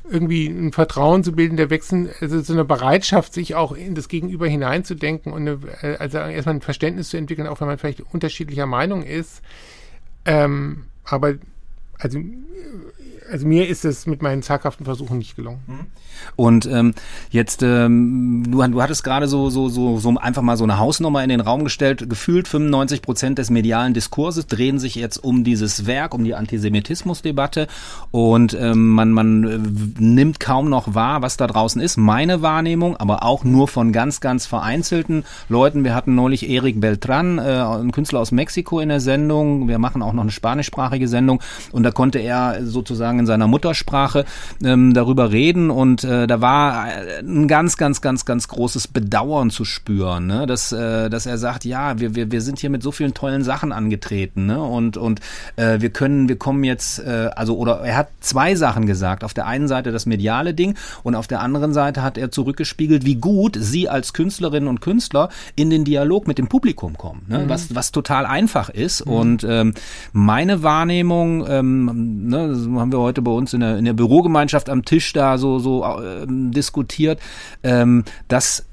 [0.10, 4.08] irgendwie ein Vertrauen zu bilden, der wechseln, also so eine Bereitschaft, sich auch in das
[4.08, 8.02] Gegenüber hineinzudenken und eine, äh, also erstmal ein Verständnis zu entwickeln, auch wenn man vielleicht
[8.02, 9.42] unterschiedlicher Meinung ist.
[10.26, 11.36] Ähm, aber
[11.98, 12.20] also
[13.32, 15.60] also mir ist es mit meinen zaghaften Versuchen nicht gelungen.
[15.68, 15.86] Mhm.
[16.36, 16.94] Und ähm,
[17.30, 21.24] jetzt, ähm, du, du hattest gerade so, so, so, so einfach mal so eine Hausnummer
[21.24, 22.10] in den Raum gestellt.
[22.10, 27.68] Gefühlt 95 Prozent des medialen Diskurses drehen sich jetzt um dieses Werk, um die Antisemitismusdebatte.
[28.12, 31.98] Und ähm, man, man äh, nimmt kaum noch wahr, was da draußen ist.
[31.98, 35.84] Meine Wahrnehmung, aber auch nur von ganz, ganz vereinzelten Leuten.
[35.84, 39.68] Wir hatten neulich Eric Beltran, äh, ein Künstler aus Mexiko in der Sendung.
[39.68, 41.42] Wir machen auch noch eine spanischsprachige Sendung.
[41.72, 44.26] Und da konnte er sozusagen in seiner Muttersprache
[44.64, 49.50] ähm, darüber reden und äh, da war äh, ein ganz, ganz, ganz, ganz großes Bedauern
[49.50, 50.46] zu spüren, ne?
[50.46, 53.44] dass, äh, dass er sagt, ja, wir, wir, wir sind hier mit so vielen tollen
[53.44, 54.62] Sachen angetreten ne?
[54.62, 55.22] und, und
[55.56, 59.24] äh, wir können, wir kommen jetzt, äh, also oder er hat zwei Sachen gesagt.
[59.24, 63.06] Auf der einen Seite das mediale Ding und auf der anderen Seite hat er zurückgespiegelt,
[63.06, 67.40] wie gut sie als Künstlerinnen und Künstler in den Dialog mit dem Publikum kommen, ne?
[67.40, 67.50] Mhm.
[67.50, 69.06] was, was total einfach ist.
[69.06, 69.12] Mhm.
[69.12, 69.74] Und ähm,
[70.14, 74.70] meine Wahrnehmung, ähm, ne, das haben wir heute bei uns in der, in der Bürogemeinschaft
[74.70, 77.20] am Tisch da so, so äh, diskutiert,
[77.64, 78.66] ähm, dass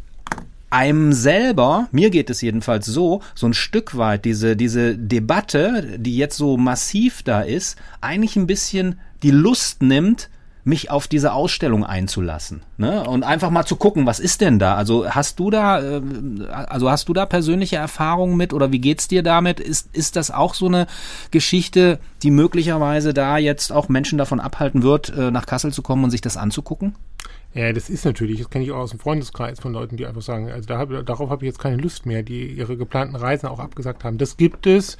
[0.71, 6.17] einem selber, mir geht es jedenfalls so, so ein Stück weit diese, diese Debatte, die
[6.17, 10.31] jetzt so massiv da ist, eigentlich ein bisschen die Lust nimmt,
[10.65, 13.03] mich auf diese Ausstellung einzulassen ne?
[13.05, 14.77] und einfach mal zu gucken, was ist denn da?
[14.77, 16.03] Also hast du da, äh,
[16.51, 19.59] also hast du da persönliche Erfahrungen mit oder wie geht's dir damit?
[19.59, 20.87] Ist ist das auch so eine
[21.33, 26.05] Geschichte, die möglicherweise da jetzt auch Menschen davon abhalten wird, äh, nach Kassel zu kommen
[26.05, 26.95] und sich das anzugucken?
[27.55, 30.23] Ja, das ist natürlich, das kenne ich auch aus dem Freundeskreis von Leuten, die einfach
[30.23, 33.47] sagen, also da hab, darauf habe ich jetzt keine Lust mehr, die ihre geplanten Reisen
[33.47, 34.17] auch abgesagt haben.
[34.17, 34.97] Das gibt es.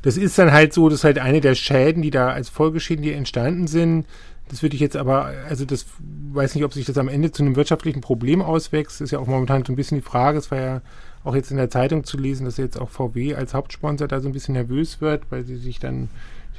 [0.00, 3.02] Das ist dann halt so, das ist halt eine der Schäden, die da als Folgeschäden,
[3.02, 4.06] die entstanden sind.
[4.50, 5.86] Das würde ich jetzt aber, also das
[6.32, 9.00] weiß nicht, ob sich das am Ende zu einem wirtschaftlichen Problem auswächst.
[9.00, 10.38] Ist ja auch momentan so ein bisschen die Frage.
[10.38, 10.80] Es war ja
[11.22, 14.28] auch jetzt in der Zeitung zu lesen, dass jetzt auch VW als Hauptsponsor da so
[14.28, 16.08] ein bisschen nervös wird, weil sie sich dann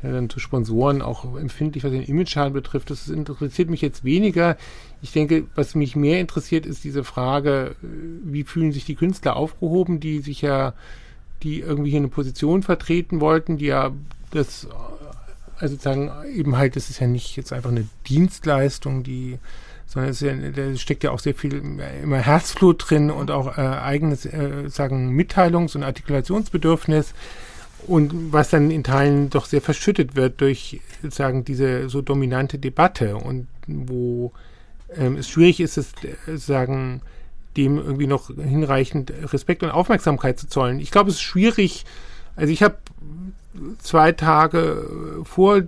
[0.04, 2.90] ja, dann zu Sponsoren auch empfindlich, was den Image-Schaden betrifft.
[2.90, 4.58] Das interessiert mich jetzt weniger.
[5.02, 7.88] Ich denke, was mich mehr interessiert, ist diese Frage, äh,
[8.24, 10.74] wie fühlen sich die Künstler aufgehoben, die sich ja,
[11.44, 13.92] die irgendwie hier eine Position vertreten wollten, die ja
[14.32, 14.68] das
[15.62, 19.38] also sozusagen eben halt, das ist ja nicht jetzt einfach eine Dienstleistung, die,
[19.86, 21.62] sondern es ja, da steckt ja auch sehr viel
[22.04, 27.14] immer Herzblut drin und auch äh, eigenes, äh, sagen, Mitteilungs- und Artikulationsbedürfnis
[27.88, 33.18] und was dann in Teilen doch sehr verschüttet wird durch sozusagen diese so dominante Debatte
[33.18, 34.32] und wo
[34.96, 37.02] ähm, es schwierig ist, es äh, sagen,
[37.58, 40.80] dem irgendwie noch hinreichend Respekt und Aufmerksamkeit zu zollen.
[40.80, 41.86] Ich glaube, es ist schwierig,
[42.42, 42.78] also ich habe
[43.78, 45.66] zwei Tage vor, äh,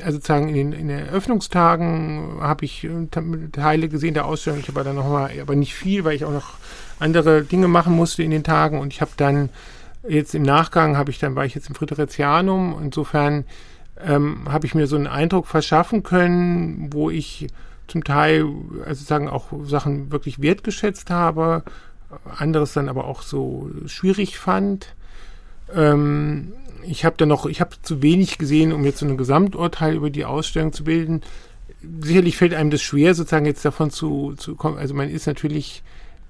[0.00, 3.06] also sozusagen in den, in den Eröffnungstagen habe ich äh,
[3.52, 4.60] Teile gesehen der Ausstellung.
[4.60, 6.54] Ich habe dann nochmal, aber nicht viel, weil ich auch noch
[6.98, 8.80] andere Dinge machen musste in den Tagen.
[8.80, 9.50] Und ich habe dann
[10.08, 12.78] jetzt im Nachgang habe ich dann war ich jetzt im Fridericianum.
[12.82, 13.44] Insofern
[14.02, 17.48] ähm, habe ich mir so einen Eindruck verschaffen können, wo ich
[17.86, 18.46] zum Teil
[18.86, 21.62] also sozusagen auch Sachen wirklich wertgeschätzt habe,
[22.38, 24.94] anderes dann aber auch so schwierig fand.
[25.74, 26.52] Ähm,
[26.86, 30.10] ich habe da noch, ich habe zu wenig gesehen, um jetzt so ein Gesamturteil über
[30.10, 31.22] die Ausstellung zu bilden.
[32.00, 34.78] Sicherlich fällt einem das schwer, sozusagen jetzt davon zu, zu kommen.
[34.78, 35.82] Also man ist natürlich,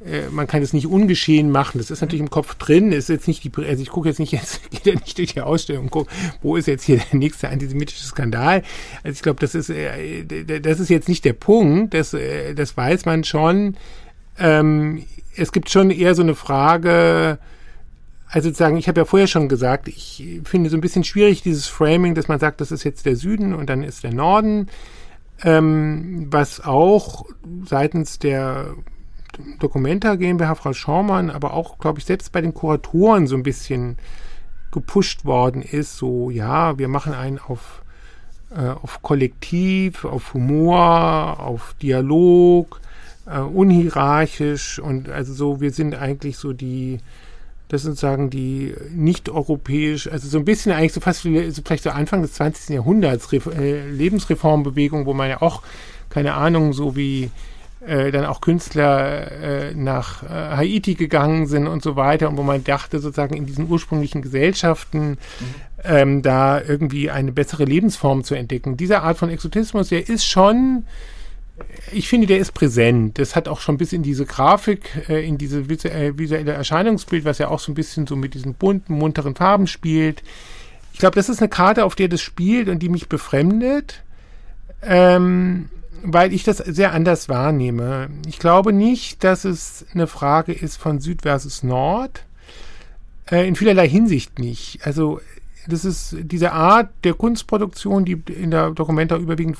[0.04, 1.78] äh, man kann es nicht ungeschehen machen.
[1.78, 2.92] Das ist natürlich im Kopf drin.
[2.92, 5.40] Ist jetzt nicht die, also ich gucke jetzt nicht jetzt, geht ja nicht durch die
[5.40, 6.10] Ausstellung und gucke,
[6.42, 8.62] wo ist jetzt hier der nächste antisemitische Skandal.
[9.02, 10.24] Also ich glaube, das ist, äh,
[10.60, 11.94] das ist jetzt nicht der Punkt.
[11.94, 13.76] Das, äh, das weiß man schon.
[14.38, 15.04] Ähm,
[15.36, 17.38] es gibt schon eher so eine Frage,
[18.34, 21.68] also sozusagen, ich habe ja vorher schon gesagt, ich finde so ein bisschen schwierig dieses
[21.68, 24.66] Framing, dass man sagt, das ist jetzt der Süden und dann ist der Norden,
[25.44, 27.26] ähm, was auch
[27.64, 28.74] seitens der
[29.60, 33.98] Documenta GmbH, Frau Schaumann, aber auch, glaube ich, selbst bei den Kuratoren so ein bisschen
[34.72, 37.82] gepusht worden ist, so, ja, wir machen einen auf,
[38.50, 42.80] äh, auf Kollektiv, auf Humor, auf Dialog,
[43.26, 46.98] äh, unhierarchisch und also so, wir sind eigentlich so die,
[47.68, 51.84] das sind sozusagen die nicht-europäisch, also so ein bisschen eigentlich so fast wie so vielleicht
[51.84, 52.74] so Anfang des 20.
[52.74, 55.62] Jahrhunderts äh, Lebensreformbewegung, wo man ja auch,
[56.10, 57.30] keine Ahnung, so wie
[57.86, 62.42] äh, dann auch Künstler äh, nach äh, Haiti gegangen sind und so weiter und wo
[62.42, 65.16] man dachte sozusagen in diesen ursprünglichen Gesellschaften mhm.
[65.84, 68.76] ähm, da irgendwie eine bessere Lebensform zu entdecken.
[68.76, 70.84] Diese Art von Exotismus, der ist schon
[71.92, 73.18] ich finde, der ist präsent.
[73.18, 77.38] Das hat auch schon bis in diese Grafik, äh, in diese äh, visuelle Erscheinungsbild, was
[77.38, 80.22] ja auch so ein bisschen so mit diesen bunten, munteren Farben spielt.
[80.92, 84.02] Ich glaube, das ist eine Karte, auf der das spielt und die mich befremdet,
[84.82, 85.68] ähm,
[86.02, 88.08] weil ich das sehr anders wahrnehme.
[88.26, 92.24] Ich glaube nicht, dass es eine Frage ist von Süd versus Nord.
[93.30, 94.86] Äh, in vielerlei Hinsicht nicht.
[94.86, 95.20] Also
[95.66, 99.56] das ist diese Art der Kunstproduktion, die in der Dokumenta überwiegend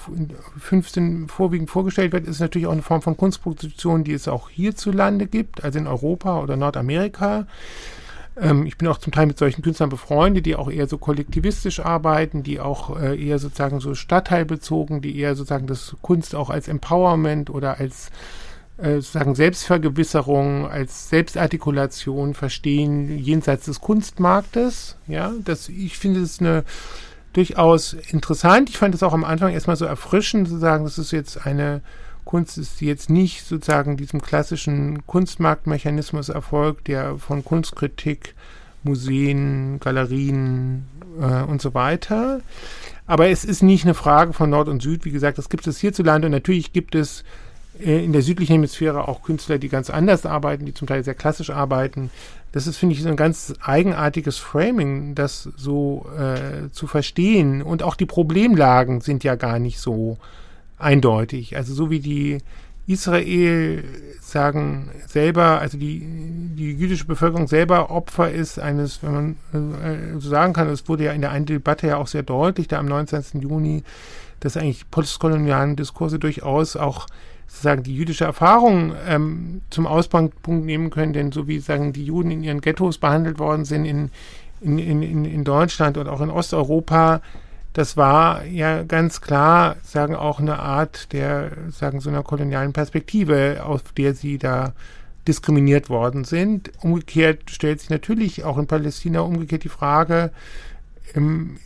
[0.58, 5.26] 15 vorwiegend vorgestellt wird, ist natürlich auch eine Form von Kunstproduktion, die es auch hierzulande
[5.26, 7.46] gibt, also in Europa oder Nordamerika.
[8.40, 11.80] Ähm, ich bin auch zum Teil mit solchen Künstlern befreundet, die auch eher so kollektivistisch
[11.80, 16.68] arbeiten, die auch äh, eher sozusagen so stadtteilbezogen, die eher sozusagen das Kunst auch als
[16.68, 18.10] Empowerment oder als
[18.76, 24.96] äh, sozusagen Selbstvergewisserung, als Selbstartikulation verstehen jenseits des Kunstmarktes.
[25.06, 26.64] Ja, das, ich finde es eine
[27.32, 28.70] durchaus interessant.
[28.70, 31.82] Ich fand es auch am Anfang erstmal so erfrischend zu sagen, das ist jetzt eine
[32.24, 38.34] Kunst ist, die jetzt nicht sozusagen diesem klassischen Kunstmarktmechanismus erfolgt, der von Kunstkritik,
[38.82, 40.86] Museen, Galerien
[41.20, 42.40] äh, und so weiter.
[43.06, 45.04] Aber es ist nicht eine Frage von Nord und Süd.
[45.04, 47.24] Wie gesagt, das gibt es hierzulande und natürlich gibt es
[47.78, 51.50] in der südlichen Hemisphäre auch Künstler, die ganz anders arbeiten, die zum Teil sehr klassisch
[51.50, 52.10] arbeiten.
[52.52, 57.62] Das ist, finde ich, so ein ganz eigenartiges Framing, das so äh, zu verstehen.
[57.62, 60.18] Und auch die Problemlagen sind ja gar nicht so
[60.78, 61.56] eindeutig.
[61.56, 62.38] Also so wie die
[62.86, 63.82] Israel
[64.20, 66.06] sagen selber, also die,
[66.54, 69.36] die jüdische Bevölkerung selber Opfer ist eines, wenn man
[69.82, 72.68] äh, so sagen kann, es wurde ja in der einen Debatte ja auch sehr deutlich,
[72.68, 73.40] da am 19.
[73.40, 73.82] Juni,
[74.40, 77.06] dass eigentlich postkolonialen Diskurse durchaus auch
[77.46, 82.30] sozusagen die jüdische Erfahrung ähm, zum Ausgangspunkt nehmen können, denn so wie sagen die Juden
[82.30, 84.10] in ihren Ghettos behandelt worden sind in,
[84.60, 87.20] in, in, in Deutschland und auch in Osteuropa,
[87.74, 93.62] das war ja ganz klar, sagen auch eine Art der, sagen so einer kolonialen Perspektive,
[93.64, 94.74] auf der sie da
[95.26, 96.70] diskriminiert worden sind.
[96.82, 100.30] Umgekehrt stellt sich natürlich auch in Palästina umgekehrt die Frage,
[101.14, 101.56] ähm,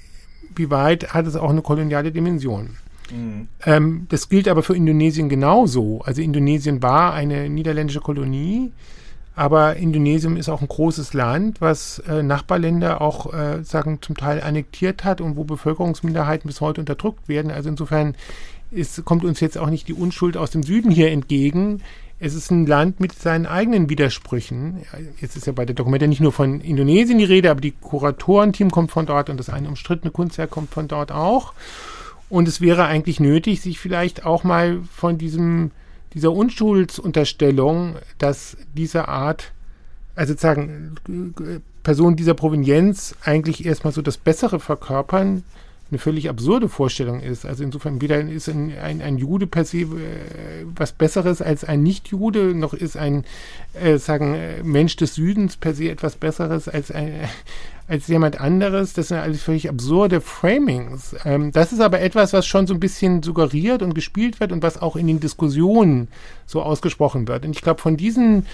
[0.54, 2.76] wie weit hat es auch eine koloniale Dimension?
[3.10, 3.48] Mhm.
[3.64, 6.02] Ähm, das gilt aber für Indonesien genauso.
[6.04, 8.72] Also Indonesien war eine niederländische Kolonie,
[9.34, 14.42] aber Indonesien ist auch ein großes Land, was äh, Nachbarländer auch äh, sagen zum Teil
[14.42, 17.50] annektiert hat und wo Bevölkerungsminderheiten bis heute unterdrückt werden.
[17.50, 18.14] Also insofern
[18.70, 21.82] ist, kommt uns jetzt auch nicht die Unschuld aus dem Süden hier entgegen.
[22.20, 24.82] Es ist ein Land mit seinen eigenen Widersprüchen.
[25.20, 28.72] Jetzt ist ja bei der Dokumente nicht nur von Indonesien die Rede, aber die Kuratorenteam
[28.72, 31.52] kommt von dort und das eine umstrittene Kunstwerk kommt von dort auch.
[32.30, 35.70] Und es wäre eigentlich nötig, sich vielleicht auch mal von diesem,
[36.14, 39.52] dieser Unschuldsunterstellung, dass diese Art,
[40.14, 40.96] also sozusagen
[41.82, 45.42] Personen dieser Provenienz eigentlich erstmal so das Bessere verkörpern,
[45.90, 47.46] eine völlig absurde Vorstellung ist.
[47.46, 49.86] Also insofern weder ist ein, ein, ein Jude per se äh,
[50.74, 53.24] was Besseres als ein Nicht-Jude, noch ist ein
[53.74, 57.14] äh, sagen äh, Mensch des Südens per se etwas Besseres als ein,
[57.88, 58.92] als jemand anderes.
[58.92, 61.16] Das sind alles völlig absurde Framings.
[61.24, 64.62] Ähm, das ist aber etwas, was schon so ein bisschen suggeriert und gespielt wird und
[64.62, 66.08] was auch in den Diskussionen
[66.46, 67.46] so ausgesprochen wird.
[67.46, 68.46] Und ich glaube, von diesen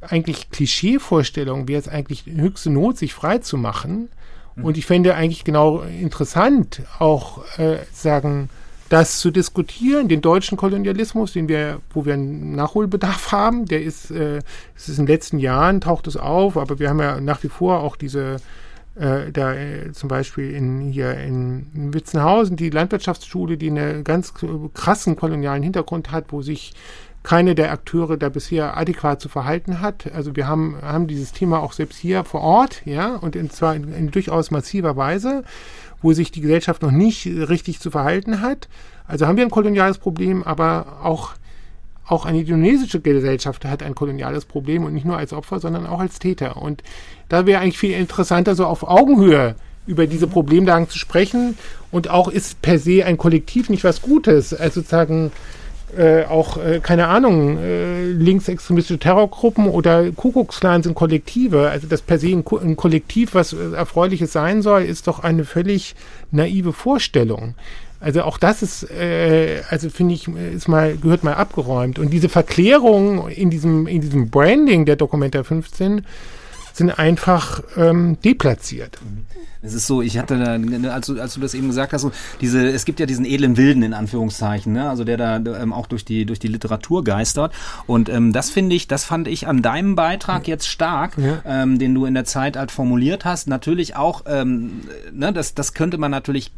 [0.00, 4.08] eigentlich Klischee-Vorstellungen wäre es eigentlich höchste Not, sich frei zu machen.
[4.56, 8.50] Und ich fände eigentlich genau interessant, auch äh, sagen,
[8.88, 14.10] das zu diskutieren, den deutschen Kolonialismus, den wir, wo wir einen Nachholbedarf haben, der ist,
[14.10, 14.40] äh,
[14.76, 17.48] es ist in den letzten Jahren taucht es auf, aber wir haben ja nach wie
[17.48, 18.36] vor auch diese
[18.94, 24.34] äh, da äh, zum Beispiel in hier in, in Witzenhausen die Landwirtschaftsschule, die einen ganz
[24.74, 26.74] krassen kolonialen Hintergrund hat, wo sich
[27.22, 30.10] keine der Akteure da bisher adäquat zu verhalten hat.
[30.12, 33.76] Also wir haben, haben dieses Thema auch selbst hier vor Ort, ja, und in, zwar
[33.76, 35.44] in, in durchaus massiver Weise,
[36.00, 38.68] wo sich die Gesellschaft noch nicht richtig zu verhalten hat.
[39.06, 41.32] Also haben wir ein koloniales Problem, aber auch,
[42.06, 46.00] auch eine indonesische Gesellschaft hat ein koloniales Problem und nicht nur als Opfer, sondern auch
[46.00, 46.56] als Täter.
[46.56, 46.82] Und
[47.28, 49.54] da wäre eigentlich viel interessanter, so auf Augenhöhe
[49.86, 51.56] über diese Problemlagen zu sprechen.
[51.90, 54.54] Und auch ist per se ein Kollektiv nicht was Gutes.
[54.54, 55.32] Also sozusagen,
[55.96, 61.70] äh, auch, äh, keine Ahnung, äh, linksextremistische Terrorgruppen oder Kuckucksklan sind Kollektive.
[61.70, 65.20] Also das per se ein, Ko ein Kollektiv, was äh, Erfreuliches sein soll, ist doch
[65.20, 65.94] eine völlig
[66.30, 67.54] naive Vorstellung.
[68.00, 71.98] Also auch das ist, äh, also finde ich, ist mal, gehört mal abgeräumt.
[71.98, 76.04] Und diese Verklärung in diesem, in diesem Branding der Dokumenta 15
[76.72, 78.98] sind einfach ähm, deplatziert.
[79.02, 79.26] Mhm.
[79.62, 82.02] Es ist so, ich hatte da, ne, als du, als du das eben gesagt hast,
[82.02, 84.90] so diese, es gibt ja diesen edlen Wilden in Anführungszeichen, ne?
[84.90, 87.52] also der da ähm, auch durch die durch die Literatur geistert.
[87.86, 91.42] Und ähm, das finde ich, das fand ich an deinem Beitrag jetzt stark, ja.
[91.46, 93.46] ähm, den du in der Zeit halt formuliert hast.
[93.46, 94.80] Natürlich auch, ähm,
[95.12, 96.52] ne, das das könnte man natürlich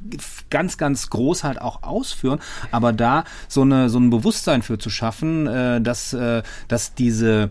[0.48, 4.88] ganz ganz groß halt auch ausführen, aber da so eine so ein Bewusstsein für zu
[4.88, 7.50] schaffen, äh, dass äh, dass diese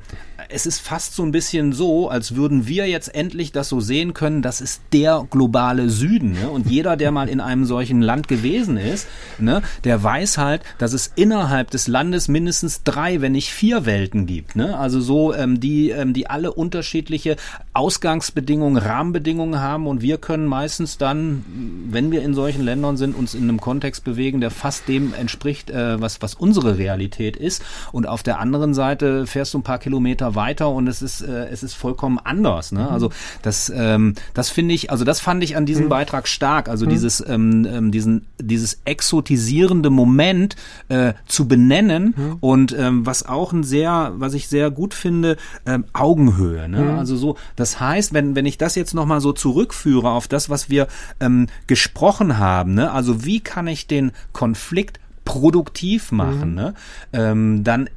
[0.49, 4.13] es ist fast so ein bisschen so, als würden wir jetzt endlich das so sehen
[4.13, 6.33] können, das ist der globale Süden.
[6.33, 6.49] Ne?
[6.49, 9.07] Und jeder, der mal in einem solchen Land gewesen ist,
[9.39, 14.25] ne, der weiß halt, dass es innerhalb des Landes mindestens drei, wenn nicht vier Welten
[14.25, 14.55] gibt.
[14.55, 14.77] Ne?
[14.77, 17.37] Also so, ähm, die, ähm, die alle unterschiedliche
[17.73, 21.45] Ausgangsbedingungen, Rahmenbedingungen haben und wir können meistens dann,
[21.89, 25.69] wenn wir in solchen Ländern sind, uns in einem Kontext bewegen, der fast dem entspricht,
[25.69, 27.63] äh, was, was unsere Realität ist.
[27.91, 31.47] Und auf der anderen Seite fährst du ein paar Kilometer weiter und es ist, äh,
[31.47, 32.71] es ist vollkommen anders.
[32.71, 32.89] Ne?
[32.89, 35.89] Also das, ähm, das finde ich, also das fand ich an diesem mhm.
[35.89, 36.69] Beitrag stark.
[36.69, 36.89] Also mhm.
[36.89, 40.55] dieses, ähm, ähm, diesen, dieses exotisierende Moment
[40.89, 42.37] äh, zu benennen mhm.
[42.39, 46.67] und ähm, was auch ein sehr, was ich sehr gut finde, ähm, Augenhöhe.
[46.67, 46.81] Ne?
[46.81, 46.99] Mhm.
[46.99, 50.69] Also so, das heißt, wenn, wenn ich das jetzt nochmal so zurückführe auf das, was
[50.69, 50.87] wir
[51.19, 52.91] ähm, gesprochen haben, ne?
[52.91, 56.55] also wie kann ich den Konflikt produktiv machen, mhm.
[56.55, 56.73] ne?
[57.13, 57.89] ähm, dann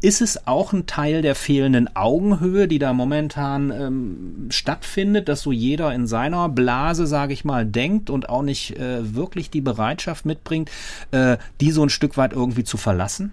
[0.00, 5.52] ist es auch ein Teil der fehlenden Augenhöhe, die da momentan ähm, stattfindet, dass so
[5.52, 10.26] jeder in seiner Blase, sage ich mal, denkt und auch nicht äh, wirklich die Bereitschaft
[10.26, 10.70] mitbringt,
[11.10, 13.32] äh, die so ein Stück weit irgendwie zu verlassen?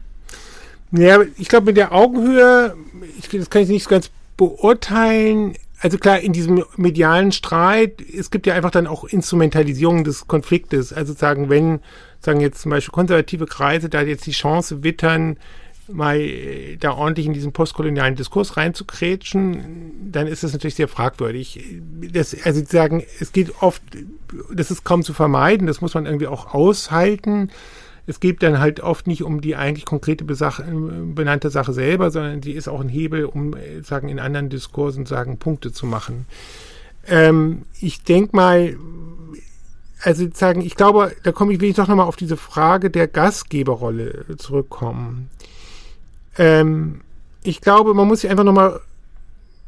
[0.91, 2.75] Ja, ich glaube, mit der Augenhöhe,
[3.17, 5.55] ich, das kann ich nicht ganz beurteilen.
[5.79, 10.91] Also klar, in diesem medialen Streit, es gibt ja einfach dann auch Instrumentalisierung des Konfliktes.
[10.91, 11.79] Also sagen, wenn,
[12.19, 15.37] sagen jetzt zum Beispiel konservative Kreise da jetzt die Chance wittern,
[15.93, 21.81] mal äh, da ordentlich in diesen postkolonialen Diskurs reinzukrätschen, dann ist das natürlich sehr fragwürdig.
[22.11, 23.81] Das, also sie sagen, es geht oft,
[24.53, 27.49] das ist kaum zu vermeiden, das muss man irgendwie auch aushalten.
[28.07, 32.41] Es geht dann halt oft nicht um die eigentlich konkrete Besach benannte Sache selber, sondern
[32.41, 36.25] die ist auch ein Hebel, um äh, sagen in anderen Diskursen sagen Punkte zu machen.
[37.07, 38.75] Ähm, ich denke mal,
[40.03, 43.07] also sagen, ich glaube, da komme ich will ich doch nochmal auf diese Frage der
[43.07, 45.29] Gastgeberrolle zurückkommen.
[46.37, 47.01] Ähm,
[47.43, 48.79] ich glaube, man muss sich einfach nochmal,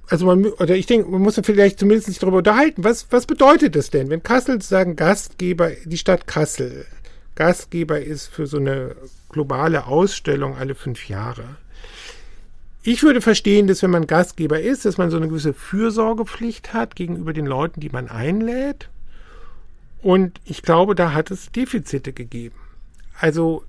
[0.08, 3.76] also man, oder ich denke, man muss vielleicht zumindest sich darüber unterhalten, was, was bedeutet
[3.76, 6.86] das denn, wenn Kassel sagen Gastgeber, die Stadt Kassel,
[7.36, 8.96] Gastgeber ist für so eine
[9.30, 11.44] globale Ausstellung alle fünf Jahre.
[12.84, 16.96] Ich würde verstehen, dass wenn man Gastgeber ist, dass man so eine gewisse Fürsorgepflicht hat
[16.96, 18.90] gegenüber den Leuten, die man einlädt.
[20.02, 22.58] Und ich glaube, da hat es Defizite gegeben.
[23.18, 23.64] Also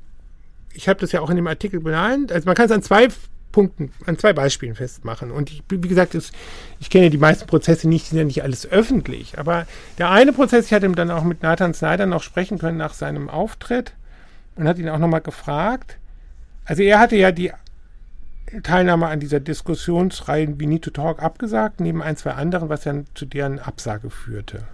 [0.75, 2.33] ich habe das ja auch in dem Artikel benannt.
[2.33, 3.09] Also man kann es an zwei
[3.53, 5.31] Punkten, an zwei Beispielen festmachen.
[5.31, 6.35] Und ich, wie gesagt, ist,
[6.81, 9.39] ich kenne die meisten Prozesse nicht, sind ja nicht alles öffentlich.
[9.39, 9.67] Aber
[9.99, 13.31] der eine Prozess, ich hatte dann auch mit Nathan Snyder noch sprechen können nach seinem
[13.31, 13.95] Auftritt
[14.57, 15.99] und hat ihn auch nochmal gefragt.
[16.65, 17.53] Also er hatte ja die
[18.63, 22.95] Teilnahme an dieser Diskussionsreihe We Need to Talk abgesagt, neben ein, zwei anderen, was ja
[23.15, 24.65] zu deren Absage führte.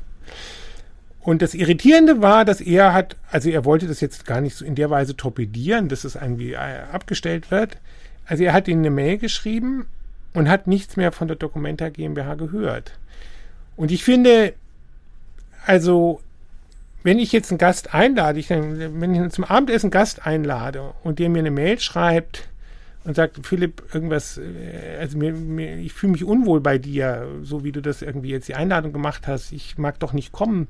[1.22, 4.64] Und das Irritierende war, dass er hat, also er wollte das jetzt gar nicht so
[4.64, 7.76] in der Weise torpedieren, dass es irgendwie äh, abgestellt wird.
[8.26, 9.86] Also er hat ihnen eine Mail geschrieben
[10.32, 12.92] und hat nichts mehr von der Documenta GmbH gehört.
[13.76, 14.54] Und ich finde,
[15.66, 16.20] also
[17.02, 21.18] wenn ich jetzt einen Gast einlade, ich wenn ich zum Abendessen einen Gast einlade und
[21.18, 22.48] der mir eine Mail schreibt
[23.04, 27.64] und sagt, Philipp, irgendwas, äh, also mir, mir, ich fühle mich unwohl bei dir, so
[27.64, 30.68] wie du das irgendwie jetzt die Einladung gemacht hast, ich mag doch nicht kommen,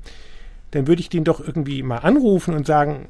[0.71, 3.07] dann würde ich den doch irgendwie mal anrufen und sagen,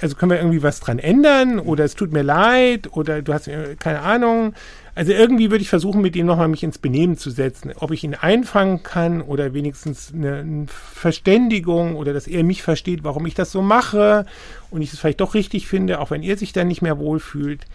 [0.00, 3.46] also können wir irgendwie was dran ändern oder es tut mir leid oder du hast
[3.46, 4.54] äh, keine Ahnung.
[4.94, 8.02] Also irgendwie würde ich versuchen, mit ihm nochmal mich ins Benehmen zu setzen, ob ich
[8.02, 13.52] ihn einfangen kann oder wenigstens eine, Verständigung oder dass er mich versteht, warum ich das
[13.52, 14.26] so mache
[14.70, 17.66] und ich es vielleicht doch richtig finde, auch wenn er sich dann nicht mehr wohlfühlt.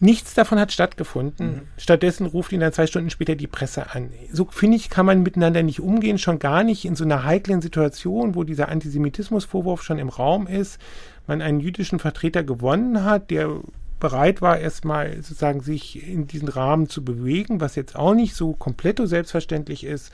[0.00, 1.46] Nichts davon hat stattgefunden.
[1.46, 1.60] Mhm.
[1.76, 4.10] Stattdessen ruft ihn dann zwei Stunden später die Presse an.
[4.32, 7.60] So finde ich, kann man miteinander nicht umgehen, schon gar nicht in so einer heiklen
[7.60, 10.80] Situation, wo dieser Antisemitismusvorwurf schon im Raum ist,
[11.26, 13.50] man einen jüdischen Vertreter gewonnen hat, der
[13.98, 18.52] bereit war, erstmal sozusagen sich in diesen Rahmen zu bewegen, was jetzt auch nicht so
[18.52, 20.12] komplett selbstverständlich ist,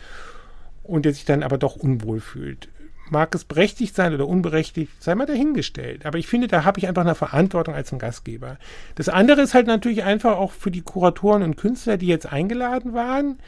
[0.83, 2.69] und der sich dann aber doch unwohl fühlt
[3.11, 6.07] mag es berechtigt sein oder unberechtigt, sei mal dahingestellt.
[6.07, 8.59] Aber ich finde, da habe ich einfach eine Verantwortung als ein Gastgeber.
[8.95, 12.95] Das andere ist halt natürlich einfach auch für die Kuratoren und Künstler, die jetzt eingeladen
[12.95, 13.39] waren,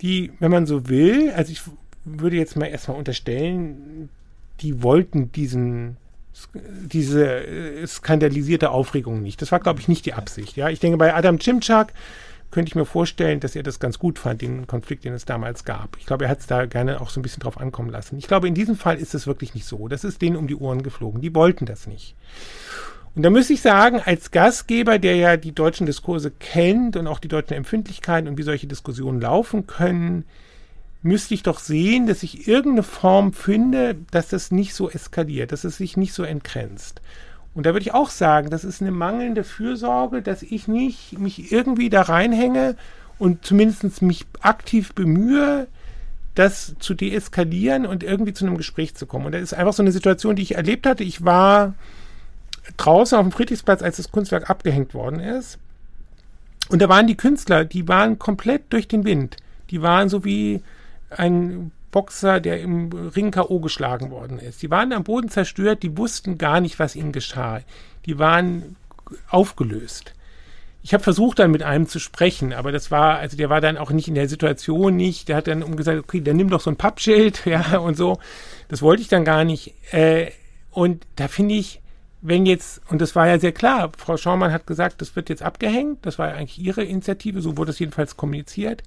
[0.00, 1.62] die, wenn man so will, also ich
[2.04, 4.08] würde jetzt mal erstmal unterstellen,
[4.60, 5.96] die wollten diesen
[6.64, 9.42] diese äh, skandalisierte Aufregung nicht.
[9.42, 10.56] Das war, glaube ich, nicht die Absicht.
[10.56, 11.92] Ja, ich denke, bei Adam Chimchak
[12.52, 15.64] könnte ich mir vorstellen, dass er das ganz gut fand, den Konflikt, den es damals
[15.64, 15.96] gab.
[15.98, 18.18] Ich glaube, er hat es da gerne auch so ein bisschen drauf ankommen lassen.
[18.18, 19.88] Ich glaube, in diesem Fall ist es wirklich nicht so.
[19.88, 21.20] Das ist denen um die Ohren geflogen.
[21.20, 22.14] Die wollten das nicht.
[23.14, 27.18] Und da müsste ich sagen, als Gastgeber, der ja die deutschen Diskurse kennt und auch
[27.18, 30.24] die deutschen Empfindlichkeiten und wie solche Diskussionen laufen können,
[31.02, 35.64] müsste ich doch sehen, dass ich irgendeine Form finde, dass das nicht so eskaliert, dass
[35.64, 37.02] es sich nicht so entgrenzt.
[37.54, 41.52] Und da würde ich auch sagen, das ist eine mangelnde Fürsorge, dass ich nicht mich
[41.52, 42.76] irgendwie da reinhänge
[43.18, 45.68] und zumindest mich aktiv bemühe,
[46.34, 49.26] das zu deeskalieren und irgendwie zu einem Gespräch zu kommen.
[49.26, 51.04] Und das ist einfach so eine Situation, die ich erlebt hatte.
[51.04, 51.74] Ich war
[52.78, 55.58] draußen auf dem Friedrichsplatz, als das Kunstwerk abgehängt worden ist.
[56.70, 59.36] Und da waren die Künstler, die waren komplett durch den Wind.
[59.70, 60.62] Die waren so wie
[61.10, 63.60] ein Boxer, der im Ring K.O.
[63.60, 64.62] geschlagen worden ist.
[64.62, 67.60] Die waren am Boden zerstört, die wussten gar nicht, was ihnen geschah.
[68.06, 68.76] Die waren
[69.28, 70.14] aufgelöst.
[70.82, 73.76] Ich habe versucht, dann mit einem zu sprechen, aber das war, also der war dann
[73.76, 75.28] auch nicht in der Situation nicht.
[75.28, 78.18] Der hat dann umgesagt, okay, dann nimm doch so ein Pappschild, ja, und so.
[78.68, 79.74] Das wollte ich dann gar nicht.
[79.92, 80.32] Äh,
[80.70, 81.80] und da finde ich,
[82.22, 85.42] wenn jetzt, und das war ja sehr klar, Frau Schaumann hat gesagt, das wird jetzt
[85.42, 88.82] abgehängt, das war ja eigentlich ihre Initiative, so wurde es jedenfalls kommuniziert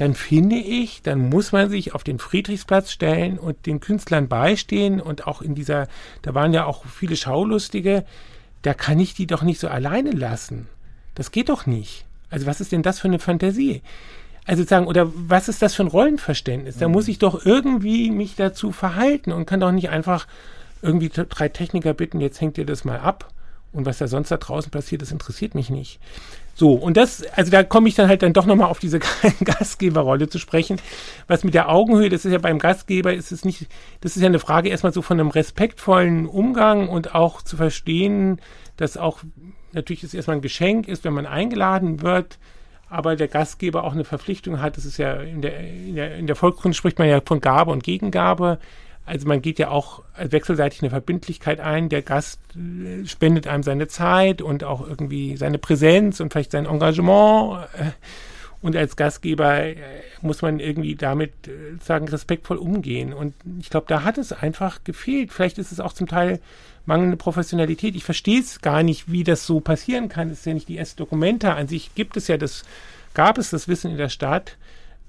[0.00, 4.98] dann finde ich, dann muss man sich auf den Friedrichsplatz stellen und den Künstlern beistehen
[4.98, 5.88] und auch in dieser,
[6.22, 8.06] da waren ja auch viele Schaulustige,
[8.62, 10.68] da kann ich die doch nicht so alleine lassen.
[11.14, 12.06] Das geht doch nicht.
[12.30, 13.82] Also was ist denn das für eine Fantasie?
[14.46, 16.78] Also sagen, oder was ist das für ein Rollenverständnis?
[16.78, 17.10] Da muss mhm.
[17.10, 20.26] ich doch irgendwie mich dazu verhalten und kann doch nicht einfach
[20.80, 23.30] irgendwie drei Techniker bitten, jetzt hängt ihr das mal ab
[23.70, 26.00] und was da sonst da draußen passiert, das interessiert mich nicht.
[26.60, 28.98] So, und das, also da komme ich dann halt dann doch nochmal auf diese
[29.44, 30.78] Gastgeberrolle zu sprechen.
[31.26, 33.66] Was mit der Augenhöhe, das ist ja beim Gastgeber, ist es nicht,
[34.02, 38.42] das ist ja eine Frage erstmal so von einem respektvollen Umgang und auch zu verstehen,
[38.76, 39.20] dass auch
[39.72, 42.38] natürlich es erstmal ein Geschenk ist, wenn man eingeladen wird,
[42.90, 44.76] aber der Gastgeber auch eine Verpflichtung hat.
[44.76, 47.70] Das ist ja in der, in der, in der Volkskunde spricht man ja von Gabe
[47.70, 48.58] und Gegengabe.
[49.10, 51.88] Also man geht ja auch wechselseitig eine Verbindlichkeit ein.
[51.88, 56.64] Der Gast äh, spendet einem seine Zeit und auch irgendwie seine Präsenz und vielleicht sein
[56.64, 57.66] Engagement.
[57.76, 57.90] Äh,
[58.62, 59.76] und als Gastgeber äh,
[60.22, 61.32] muss man irgendwie damit
[61.82, 63.12] sagen respektvoll umgehen.
[63.12, 65.32] Und ich glaube, da hat es einfach gefehlt.
[65.32, 66.38] Vielleicht ist es auch zum Teil
[66.86, 67.96] mangelnde Professionalität.
[67.96, 70.30] Ich verstehe es gar nicht, wie das so passieren kann.
[70.30, 71.96] Es ist ja nicht die erste Dokumenta an sich.
[71.96, 72.62] Gibt es ja das,
[73.12, 74.56] gab es das Wissen in der Stadt,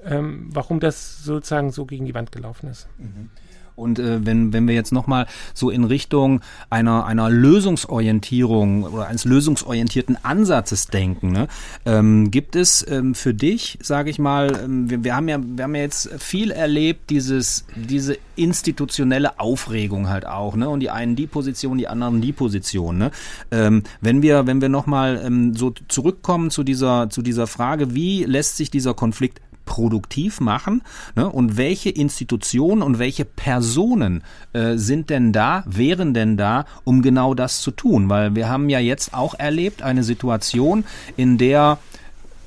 [0.03, 2.87] ähm, warum das sozusagen so gegen die Wand gelaufen ist.
[2.97, 3.29] Mhm.
[3.75, 9.25] Und äh, wenn, wenn wir jetzt nochmal so in Richtung einer, einer Lösungsorientierung oder eines
[9.25, 11.47] lösungsorientierten Ansatzes denken, ne,
[11.85, 15.63] ähm, gibt es ähm, für dich, sage ich mal, ähm, wir, wir, haben ja, wir
[15.63, 20.69] haben ja jetzt viel erlebt, dieses, diese institutionelle Aufregung halt auch, ne?
[20.69, 22.97] Und die einen die Position, die anderen die Position.
[22.97, 23.11] Ne?
[23.51, 28.23] Ähm, wenn wir, wenn wir nochmal ähm, so zurückkommen zu dieser, zu dieser Frage, wie
[28.23, 29.41] lässt sich dieser Konflikt
[29.71, 30.81] produktiv machen
[31.15, 31.29] ne?
[31.29, 37.33] und welche Institutionen und welche Personen äh, sind denn da, wären denn da, um genau
[37.35, 38.09] das zu tun?
[38.09, 40.83] Weil wir haben ja jetzt auch erlebt eine Situation,
[41.15, 41.77] in der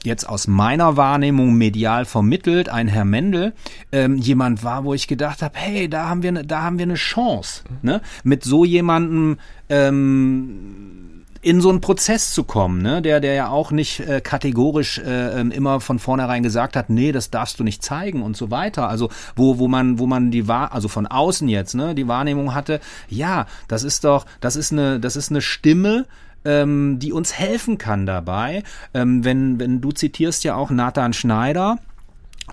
[0.02, 3.54] jetzt aus meiner Wahrnehmung medial vermittelt, ein Herr Mendel,
[3.90, 6.82] ähm, jemand war, wo ich gedacht habe, hey, da haben wir, ne, da haben wir
[6.82, 8.02] eine Chance, ne?
[8.22, 9.38] mit so jemandem
[9.70, 11.03] ähm,
[11.44, 13.02] in so einen Prozess zu kommen, ne?
[13.02, 17.12] der, der ja auch nicht äh, kategorisch äh, ähm, immer von vornherein gesagt hat, nee,
[17.12, 18.88] das darfst du nicht zeigen und so weiter.
[18.88, 22.54] Also wo, wo man, wo man die Wahr, also von außen jetzt, ne, die Wahrnehmung
[22.54, 22.80] hatte,
[23.10, 26.06] ja, das ist doch, das ist eine, das ist eine Stimme,
[26.46, 28.62] ähm, die uns helfen kann dabei.
[28.94, 31.78] Ähm, wenn, wenn du zitierst ja auch Nathan Schneider,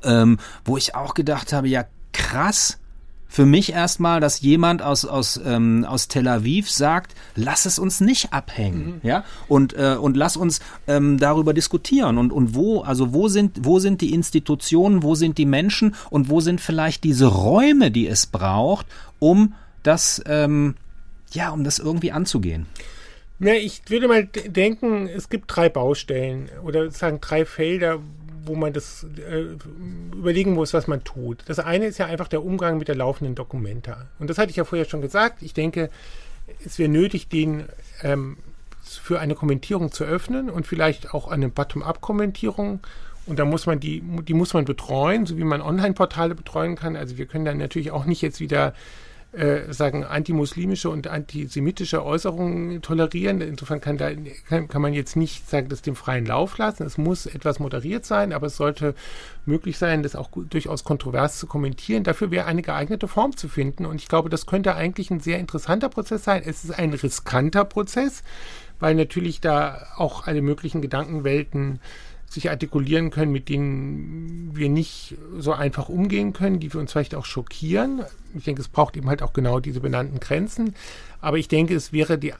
[0.03, 2.80] ähm, wo ich auch gedacht habe, ja krass,
[3.32, 8.01] für mich erstmal, dass jemand aus, aus, ähm, aus Tel Aviv sagt, lass es uns
[8.01, 9.07] nicht abhängen, mhm.
[9.07, 13.61] ja, und, äh, und lass uns ähm, darüber diskutieren und, und wo, also wo sind,
[13.63, 18.05] wo sind die Institutionen, wo sind die Menschen und wo sind vielleicht diese Räume, die
[18.05, 18.86] es braucht,
[19.19, 20.75] um das, ähm,
[21.32, 22.65] ja, um das irgendwie anzugehen.
[23.39, 27.99] Ja, ich würde mal denken, es gibt drei Baustellen oder sozusagen drei Felder,
[28.45, 29.45] wo man das äh,
[30.13, 31.43] überlegen muss, was man tut.
[31.45, 34.07] Das eine ist ja einfach der Umgang mit der laufenden Dokumenta.
[34.19, 35.41] Und das hatte ich ja vorher schon gesagt.
[35.41, 35.89] Ich denke,
[36.65, 37.65] es wäre nötig, den
[38.01, 38.37] ähm,
[38.83, 42.79] für eine Kommentierung zu öffnen und vielleicht auch eine Bottom-up-Kommentierung.
[43.27, 46.95] Und da muss man die, die muss man betreuen, so wie man Online-Portale betreuen kann.
[46.95, 48.73] Also wir können dann natürlich auch nicht jetzt wieder
[49.34, 53.39] äh, sagen antimuslimische und antisemitische Äußerungen tolerieren.
[53.39, 54.11] Insofern kann, da,
[54.49, 56.84] kann, kann man jetzt nicht sagen, das dem freien Lauf lassen.
[56.84, 58.93] Es muss etwas moderiert sein, aber es sollte
[59.45, 62.03] möglich sein, das auch durchaus kontrovers zu kommentieren.
[62.03, 63.86] Dafür wäre eine geeignete Form zu finden.
[63.86, 66.43] Und ich glaube, das könnte eigentlich ein sehr interessanter Prozess sein.
[66.45, 68.23] Es ist ein riskanter Prozess,
[68.82, 71.79] weil natürlich da auch alle möglichen Gedankenwelten
[72.32, 77.13] sich artikulieren können, mit denen wir nicht so einfach umgehen können, die wir uns vielleicht
[77.13, 78.03] auch schockieren.
[78.36, 80.73] Ich denke, es braucht eben halt auch genau diese benannten Grenzen.
[81.19, 82.34] Aber ich denke, es wäre die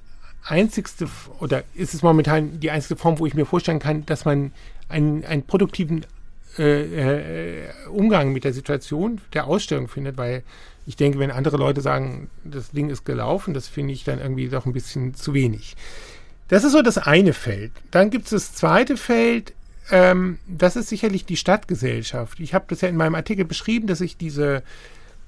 [0.44, 1.08] einzigste
[1.40, 4.54] oder ist es momentan die einzige Form, wo ich mir vorstellen kann, dass man
[4.88, 6.06] einen, einen produktiven
[6.58, 10.44] äh, äh, Umgang mit der Situation der Ausstellung findet, weil
[10.88, 14.48] ich denke, wenn andere Leute sagen, das Ding ist gelaufen, das finde ich dann irgendwie
[14.48, 15.76] doch ein bisschen zu wenig.
[16.48, 17.72] Das ist so das eine Feld.
[17.92, 19.54] Dann gibt es das zweite Feld,
[19.92, 22.40] ähm, das ist sicherlich die Stadtgesellschaft.
[22.40, 24.64] Ich habe das ja in meinem Artikel beschrieben, dass ich diese,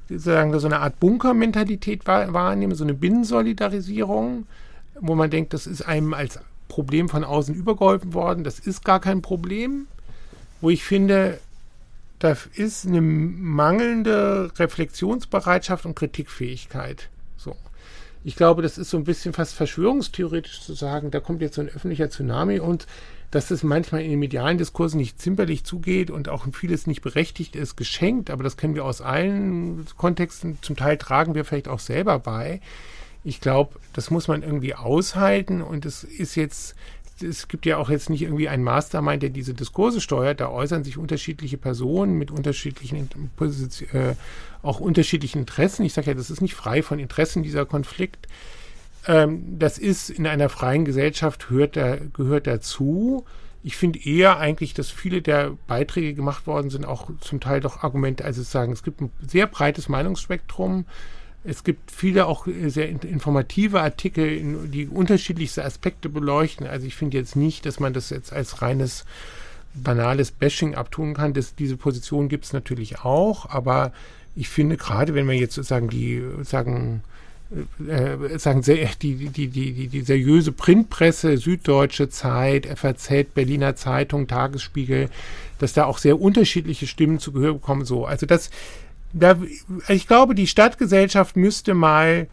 [0.09, 4.47] sagen so eine Art Bunkermentalität wahrnehme, so eine Binnensolidarisierung,
[4.99, 8.43] wo man denkt, das ist einem als Problem von außen übergeholfen worden.
[8.43, 9.87] Das ist gar kein Problem.
[10.61, 11.39] Wo ich finde,
[12.19, 17.09] da ist eine mangelnde Reflexionsbereitschaft und Kritikfähigkeit.
[17.35, 17.55] So.
[18.23, 21.61] Ich glaube, das ist so ein bisschen fast verschwörungstheoretisch zu sagen, da kommt jetzt so
[21.61, 22.87] ein öffentlicher Tsunami und
[23.33, 27.55] dass es manchmal in den medialen Diskursen nicht zimperlich zugeht und auch vieles nicht berechtigt
[27.55, 31.79] ist, geschenkt, aber das kennen wir aus allen Kontexten, zum Teil tragen wir vielleicht auch
[31.79, 32.61] selber bei.
[33.23, 36.75] Ich glaube, das muss man irgendwie aushalten und es ist jetzt,
[37.23, 40.39] es gibt ja auch jetzt nicht irgendwie einen Mastermind, der diese Diskurse steuert.
[40.39, 43.09] Da äußern sich unterschiedliche Personen mit unterschiedlichen
[43.93, 44.13] äh,
[44.61, 45.85] auch unterschiedlichen Interessen.
[45.85, 48.27] Ich sage ja, das ist nicht frei von Interessen, dieser Konflikt.
[49.07, 53.25] Ähm, das ist in einer freien Gesellschaft hört da, gehört dazu.
[53.63, 57.83] Ich finde eher eigentlich, dass viele der Beiträge gemacht worden sind, auch zum Teil doch
[57.83, 60.85] Argumente, also sagen, es gibt ein sehr breites Meinungsspektrum.
[61.45, 66.67] Es gibt viele auch sehr informative Artikel, die unterschiedlichste Aspekte beleuchten.
[66.67, 69.05] Also ich finde jetzt nicht, dass man das jetzt als reines
[69.73, 71.33] banales Bashing abtun kann.
[71.33, 73.91] Das, diese Position gibt es natürlich auch, aber
[74.35, 77.03] ich finde gerade, wenn wir jetzt sozusagen die sagen
[77.87, 85.09] äh, sagen die, die, die, die, seriöse Printpresse, Süddeutsche Zeit, FAZ, Berliner Zeitung, Tagesspiegel,
[85.59, 87.85] dass da auch sehr unterschiedliche Stimmen zu Gehör bekommen.
[87.85, 88.49] So, also das,
[89.13, 89.37] da,
[89.87, 92.27] ich glaube, die Stadtgesellschaft müsste mal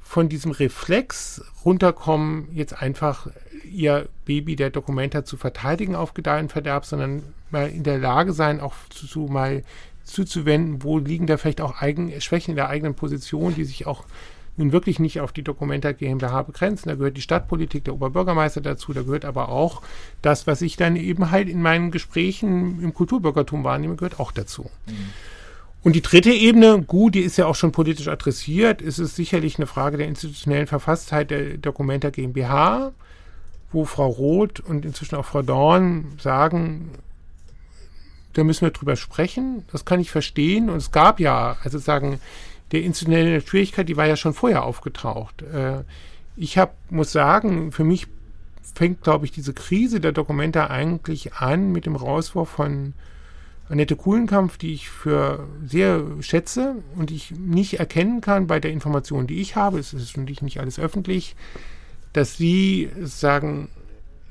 [0.00, 3.26] von diesem Reflex runterkommen, jetzt einfach
[3.64, 8.60] ihr Baby der Dokumenta zu verteidigen auf Gedeih Verderb, sondern mal in der Lage sein,
[8.60, 9.64] auch zu, zu mal
[10.04, 14.04] zuzuwenden, wo liegen da vielleicht auch eigen, Schwächen in der eigenen Position, die sich auch
[14.56, 16.88] nun wirklich nicht auf die Dokumenta GmbH begrenzen.
[16.88, 19.82] Da gehört die Stadtpolitik, der Oberbürgermeister dazu, da gehört aber auch
[20.22, 24.70] das, was ich dann eben halt in meinen Gesprächen im Kulturbürgertum wahrnehme, gehört auch dazu.
[24.86, 24.92] Mhm.
[25.82, 29.56] Und die dritte Ebene, gut, die ist ja auch schon politisch adressiert, ist es sicherlich
[29.56, 32.92] eine Frage der institutionellen Verfasstheit der Dokumenta GmbH,
[33.70, 36.90] wo Frau Roth und inzwischen auch Frau Dorn sagen,
[38.32, 39.64] da müssen wir drüber sprechen.
[39.72, 40.68] Das kann ich verstehen.
[40.70, 42.20] Und es gab ja, also sagen,
[42.72, 45.42] der institutionelle Schwierigkeit, die war ja schon vorher aufgetaucht.
[45.42, 45.84] Äh,
[46.36, 48.06] ich hab, muss sagen, für mich
[48.74, 52.92] fängt, glaube ich, diese Krise der Dokumente eigentlich an mit dem Rauswurf von
[53.68, 59.26] Annette Kuhlenkampf, die ich für sehr schätze und ich nicht erkennen kann bei der Information,
[59.26, 61.34] die ich habe, es ist natürlich nicht alles öffentlich,
[62.12, 63.68] dass sie sagen,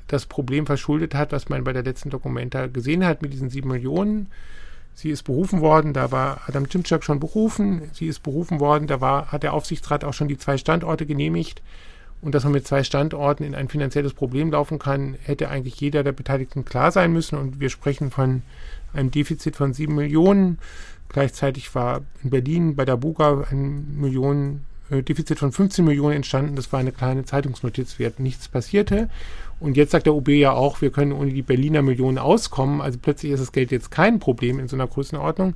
[0.06, 3.68] das Problem verschuldet hat, was man bei der letzten Dokumenta gesehen hat mit diesen sieben
[3.68, 4.28] Millionen.
[4.96, 7.82] Sie ist berufen worden, da war Adam Cimczak schon berufen.
[7.92, 11.60] Sie ist berufen worden, da war, hat der Aufsichtsrat auch schon die zwei Standorte genehmigt.
[12.22, 16.02] Und dass man mit zwei Standorten in ein finanzielles Problem laufen kann, hätte eigentlich jeder
[16.02, 17.36] der Beteiligten klar sein müssen.
[17.36, 18.40] Und wir sprechen von
[18.94, 20.58] einem Defizit von sieben Millionen.
[21.10, 26.56] Gleichzeitig war in Berlin bei der Buga ein Millionen, äh, Defizit von 15 Millionen entstanden.
[26.56, 28.18] Das war eine kleine Zeitungsnotiz wert.
[28.18, 29.10] Nichts passierte.
[29.58, 32.80] Und jetzt sagt der OB ja auch, wir können ohne die Berliner Millionen auskommen.
[32.80, 35.54] Also plötzlich ist das Geld jetzt kein Problem in so einer Größenordnung.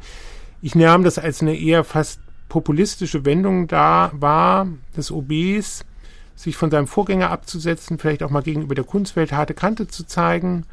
[0.63, 5.85] Ich nahm das als eine eher fast populistische Wendung da war, des OBs,
[6.35, 10.65] sich von seinem Vorgänger abzusetzen, vielleicht auch mal gegenüber der Kunstwelt harte Kante zu zeigen.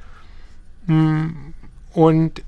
[0.88, 1.54] Hm,
[1.94, 2.42] und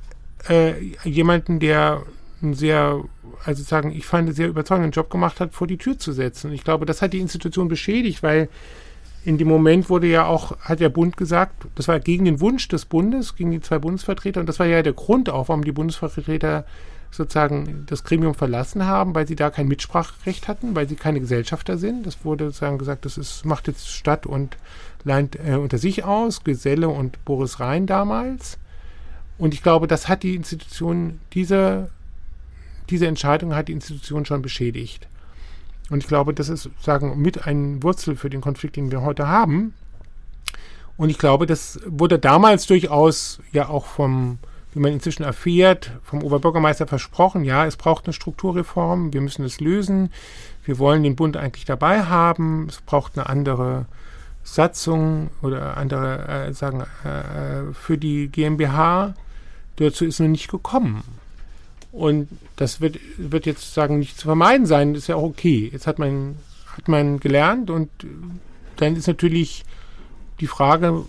[0.47, 0.73] äh,
[1.03, 2.03] jemanden, der
[2.41, 3.03] einen sehr,
[3.43, 6.47] also sagen, ich fand, einen sehr überzeugenden Job gemacht hat, vor die Tür zu setzen.
[6.47, 8.49] Und ich glaube, das hat die Institution beschädigt, weil
[9.25, 12.67] in dem Moment wurde ja auch, hat der Bund gesagt, das war gegen den Wunsch
[12.67, 15.71] des Bundes, gegen die zwei Bundesvertreter, und das war ja der Grund auch, warum die
[15.71, 16.65] Bundesvertreter
[17.11, 21.77] sozusagen das Gremium verlassen haben, weil sie da kein Mitspracherecht hatten, weil sie keine Gesellschafter
[21.77, 22.05] sind.
[22.05, 24.57] Das wurde sozusagen gesagt, das ist, macht jetzt Stadt und
[25.03, 28.59] Land äh, unter sich aus, Geselle und Boris Rhein damals.
[29.37, 31.89] Und ich glaube, das hat die Institution, diese,
[32.89, 35.07] diese Entscheidung hat die Institution schon beschädigt.
[35.89, 39.27] Und ich glaube, das ist, sagen, mit ein Wurzel für den Konflikt, den wir heute
[39.27, 39.73] haben.
[40.97, 44.37] Und ich glaube, das wurde damals durchaus ja auch vom,
[44.73, 49.61] wie man inzwischen erfährt, vom Oberbürgermeister versprochen, ja, es braucht eine Strukturreform, wir müssen es
[49.61, 50.11] lösen,
[50.65, 53.85] wir wollen den Bund eigentlich dabei haben, es braucht eine andere
[54.43, 59.13] Satzung oder andere äh, sagen äh, für die GmbH.
[59.77, 61.03] Dazu ist noch nicht gekommen.
[61.91, 65.69] Und das wird, wird jetzt sagen nicht zu vermeiden sein, das ist ja auch okay.
[65.71, 66.37] Jetzt hat man,
[66.67, 67.89] hat man gelernt und
[68.77, 69.63] dann ist natürlich
[70.39, 71.03] die Frage,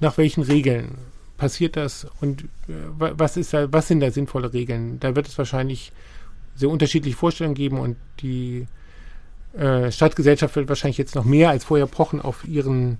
[0.00, 0.98] nach welchen Regeln
[1.36, 4.98] passiert das und äh, was ist da, was sind da sinnvolle Regeln?
[5.00, 5.92] Da wird es wahrscheinlich
[6.56, 8.66] sehr unterschiedliche Vorstellungen geben und die
[9.56, 12.98] äh, Stadtgesellschaft wird wahrscheinlich jetzt noch mehr als vorher pochen auf ihren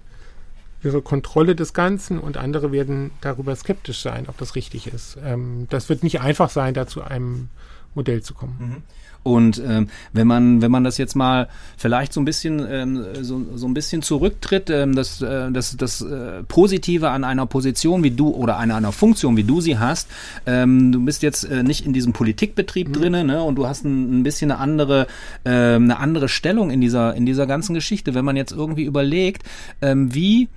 [0.84, 5.16] ihre Kontrolle des Ganzen und andere werden darüber skeptisch sein, ob das richtig ist.
[5.24, 7.48] Ähm, das wird nicht einfach sein, da zu einem
[7.94, 8.56] Modell zu kommen.
[8.58, 8.82] Mhm.
[9.24, 13.42] Und ähm, wenn man wenn man das jetzt mal vielleicht so ein bisschen ähm, so,
[13.54, 18.10] so ein bisschen zurücktritt, ähm, das äh, das das äh, Positive an einer Position wie
[18.10, 20.08] du oder einer einer Funktion wie du sie hast,
[20.44, 22.92] ähm, du bist jetzt äh, nicht in diesem Politikbetrieb mhm.
[22.92, 25.06] drinne, ne, und du hast ein, ein bisschen eine andere
[25.44, 28.12] äh, eine andere Stellung in dieser in dieser ganzen Geschichte.
[28.12, 29.42] Wenn man jetzt irgendwie überlegt,
[29.80, 30.50] ähm, wie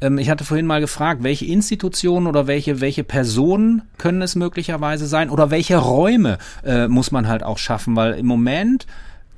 [0.00, 5.06] ähm, ich hatte vorhin mal gefragt, welche Institutionen oder welche, welche Personen können es möglicherweise
[5.06, 8.86] sein oder welche Räume äh, muss man halt auch schaffen, weil im Moment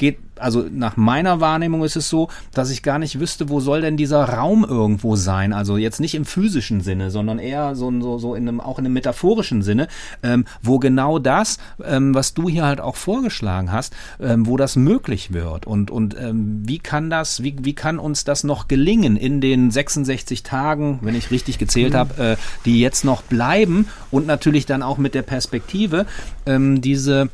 [0.00, 3.82] geht also nach meiner Wahrnehmung ist es so, dass ich gar nicht wüsste, wo soll
[3.82, 5.52] denn dieser Raum irgendwo sein.
[5.52, 8.86] Also jetzt nicht im physischen Sinne, sondern eher so, so, so in einem, auch in
[8.86, 9.88] einem metaphorischen Sinne,
[10.22, 14.76] ähm, wo genau das, ähm, was du hier halt auch vorgeschlagen hast, ähm, wo das
[14.76, 15.66] möglich wird.
[15.66, 19.70] Und, und ähm, wie kann das, wie, wie kann uns das noch gelingen in den
[19.70, 21.98] 66 Tagen, wenn ich richtig gezählt mhm.
[21.98, 26.06] habe, äh, die jetzt noch bleiben und natürlich dann auch mit der Perspektive,
[26.46, 27.28] ähm, diese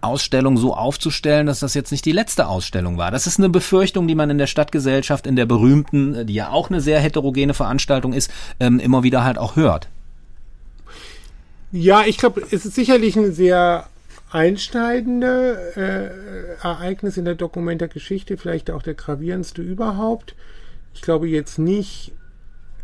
[0.00, 3.10] Ausstellung so aufzustellen, dass das jetzt nicht die letzte Ausstellung war.
[3.10, 6.50] Das ist eine Befürchtung, die man in der Stadtgesellschaft, in der berühmten, äh, die ja
[6.50, 9.88] auch eine sehr heterogene Veranstaltung ist, ähm, immer wieder halt auch hört.
[11.72, 13.86] Ja, ich glaube, es ist sicherlich ein sehr
[14.30, 20.34] einschneidende äh, Ereignis in der Dokumentargeschichte, vielleicht auch der gravierendste überhaupt.
[20.94, 22.12] Ich glaube jetzt nicht,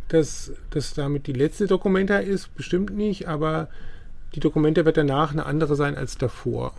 [0.09, 3.69] dass das damit die letzte Dokumenta ist, bestimmt nicht, aber
[4.35, 6.75] die Dokumenta wird danach eine andere sein als davor.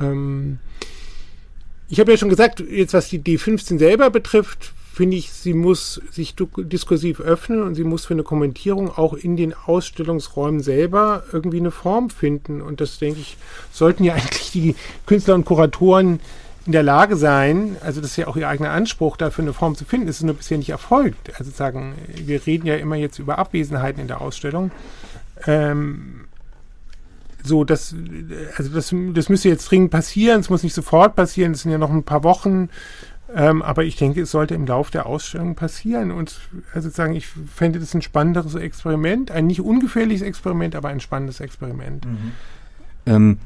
[0.00, 0.58] Ähm,
[1.88, 6.00] ich habe ja schon gesagt, jetzt was die D15 selber betrifft, finde ich, sie muss
[6.10, 11.58] sich diskursiv öffnen und sie muss für eine Kommentierung auch in den Ausstellungsräumen selber irgendwie
[11.58, 12.60] eine Form finden.
[12.60, 13.36] Und das, denke ich,
[13.72, 14.74] sollten ja eigentlich die
[15.06, 16.20] Künstler und Kuratoren
[16.66, 19.74] in der Lage sein, also das ist ja auch ihr eigener Anspruch, dafür eine Form
[19.74, 21.32] zu finden, ist nur bisher nicht erfolgt.
[21.38, 24.70] Also sagen, wir reden ja immer jetzt über Abwesenheiten in der Ausstellung.
[25.46, 26.26] Ähm,
[27.42, 27.94] so, das,
[28.56, 30.40] also das, das müsste jetzt dringend passieren.
[30.40, 31.52] Es muss nicht sofort passieren.
[31.52, 32.68] Es sind ja noch ein paar Wochen.
[33.34, 36.10] Ähm, aber ich denke, es sollte im Laufe der Ausstellung passieren.
[36.10, 36.40] Und
[36.74, 39.30] also sagen, ich fände das ein spannenderes Experiment.
[39.30, 42.06] Ein nicht ungefährliches Experiment, aber ein spannendes Experiment.
[42.06, 42.32] Mhm.
[43.06, 43.38] Ähm,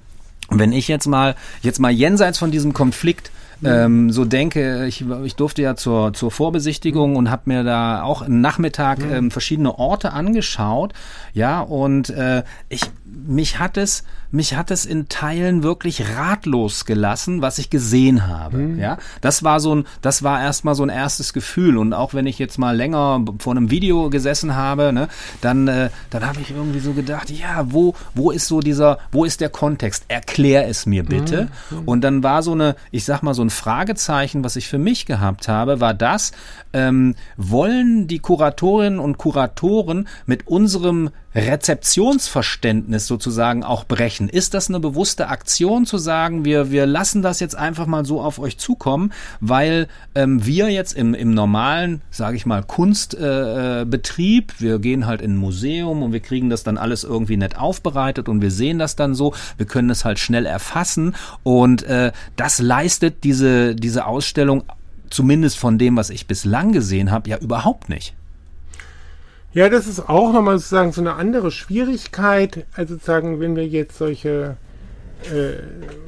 [0.50, 3.30] wenn ich jetzt mal, jetzt mal jenseits von diesem Konflikt
[3.62, 8.22] ähm, so denke, ich, ich durfte ja zur, zur Vorbesichtigung und habe mir da auch
[8.22, 10.92] einen Nachmittag ähm, verschiedene Orte angeschaut,
[11.32, 17.40] ja, und äh, ich mich hat es mich hat es in Teilen wirklich ratlos gelassen,
[17.40, 18.58] was ich gesehen habe.
[18.58, 18.80] Mhm.
[18.80, 21.78] Ja, das war so ein, das war erstmal so ein erstes Gefühl.
[21.78, 25.08] Und auch wenn ich jetzt mal länger vor einem Video gesessen habe, ne,
[25.40, 29.24] dann, äh, dann habe ich irgendwie so gedacht, ja, wo, wo ist so dieser, wo
[29.24, 30.04] ist der Kontext?
[30.08, 31.48] Erklär es mir bitte.
[31.70, 31.82] Mhm.
[31.86, 35.06] Und dann war so eine, ich sag mal so ein Fragezeichen, was ich für mich
[35.06, 36.32] gehabt habe, war das:
[36.72, 44.28] ähm, Wollen die Kuratorinnen und Kuratoren mit unserem Rezeptionsverständnis sozusagen auch brechen?
[44.28, 48.20] Ist das eine bewusste Aktion zu sagen, wir, wir lassen das jetzt einfach mal so
[48.20, 54.60] auf euch zukommen, weil ähm, wir jetzt im, im normalen, sage ich mal, Kunstbetrieb, äh,
[54.60, 58.28] wir gehen halt in ein Museum und wir kriegen das dann alles irgendwie nett aufbereitet
[58.28, 62.60] und wir sehen das dann so, wir können es halt schnell erfassen und äh, das
[62.60, 64.62] leistet diese, diese Ausstellung
[65.10, 68.14] zumindest von dem, was ich bislang gesehen habe, ja überhaupt nicht.
[69.52, 72.64] Ja, das ist auch nochmal sozusagen so eine andere Schwierigkeit.
[72.74, 74.56] Also sozusagen, wenn wir jetzt solche,
[75.24, 75.62] äh,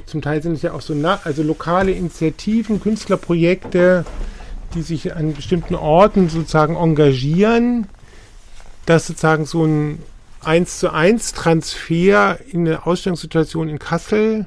[0.07, 4.05] zum Teil sind es ja auch so, also lokale Initiativen, Künstlerprojekte,
[4.75, 7.89] die sich an bestimmten Orten sozusagen engagieren,
[8.85, 9.99] dass sozusagen so ein
[10.45, 14.47] 1 zu 1 Transfer in eine Ausstellungssituation in Kassel,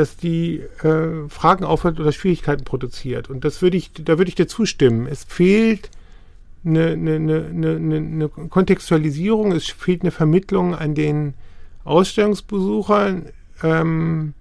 [0.00, 3.28] dass die äh, Fragen aufhört oder Schwierigkeiten produziert.
[3.28, 5.06] Und das würde ich, da würde ich dir zustimmen.
[5.06, 5.90] Es fehlt
[6.64, 11.34] eine, eine, eine, eine, Kontextualisierung, es fehlt eine Vermittlung an den
[11.84, 13.26] Ausstellungsbesuchern.
[13.62, 14.32] Ähm,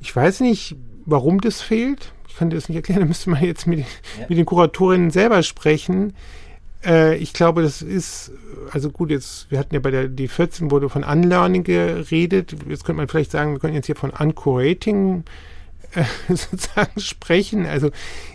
[0.00, 0.74] ich weiß nicht,
[1.06, 2.12] warum das fehlt.
[2.28, 3.86] ich kann dir das nicht erklären, da müsste man jetzt mit, ja.
[4.28, 6.12] mit den Kuratorinnen selber sprechen.
[6.84, 8.32] Äh, ich glaube, das ist,
[8.70, 12.54] also gut, jetzt, wir hatten ja bei der D14 wurde von Unlearning geredet.
[12.68, 15.24] Jetzt könnte man vielleicht sagen, wir können jetzt hier von Uncurating
[15.92, 16.04] äh,
[16.34, 17.66] sozusagen sprechen.
[17.66, 17.90] Also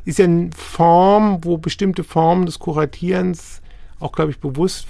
[0.06, 3.62] ist ja eine Form, wo bestimmte Formen des Kuratierens
[4.00, 4.88] auch, glaube ich, bewusst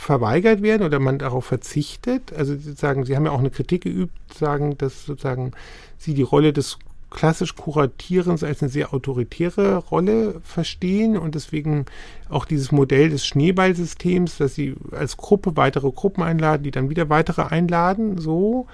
[0.00, 2.32] verweigert werden oder man darauf verzichtet.
[2.32, 5.52] Also sozusagen, Sie haben ja auch eine Kritik geübt, sagen, dass sozusagen
[5.98, 6.78] Sie die Rolle des
[7.10, 11.86] klassisch Kuratierens als eine sehr autoritäre Rolle verstehen und deswegen
[12.28, 17.08] auch dieses Modell des Schneeballsystems, dass sie als Gruppe weitere Gruppen einladen, die dann wieder
[17.08, 18.66] weitere einladen, so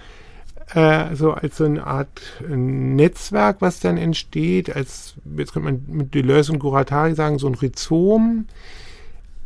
[0.75, 5.83] äh, so als so eine Art äh, Netzwerk, was dann entsteht, als jetzt könnte man
[5.89, 8.47] mit Deleuze und Guattari sagen, so ein Rhizom.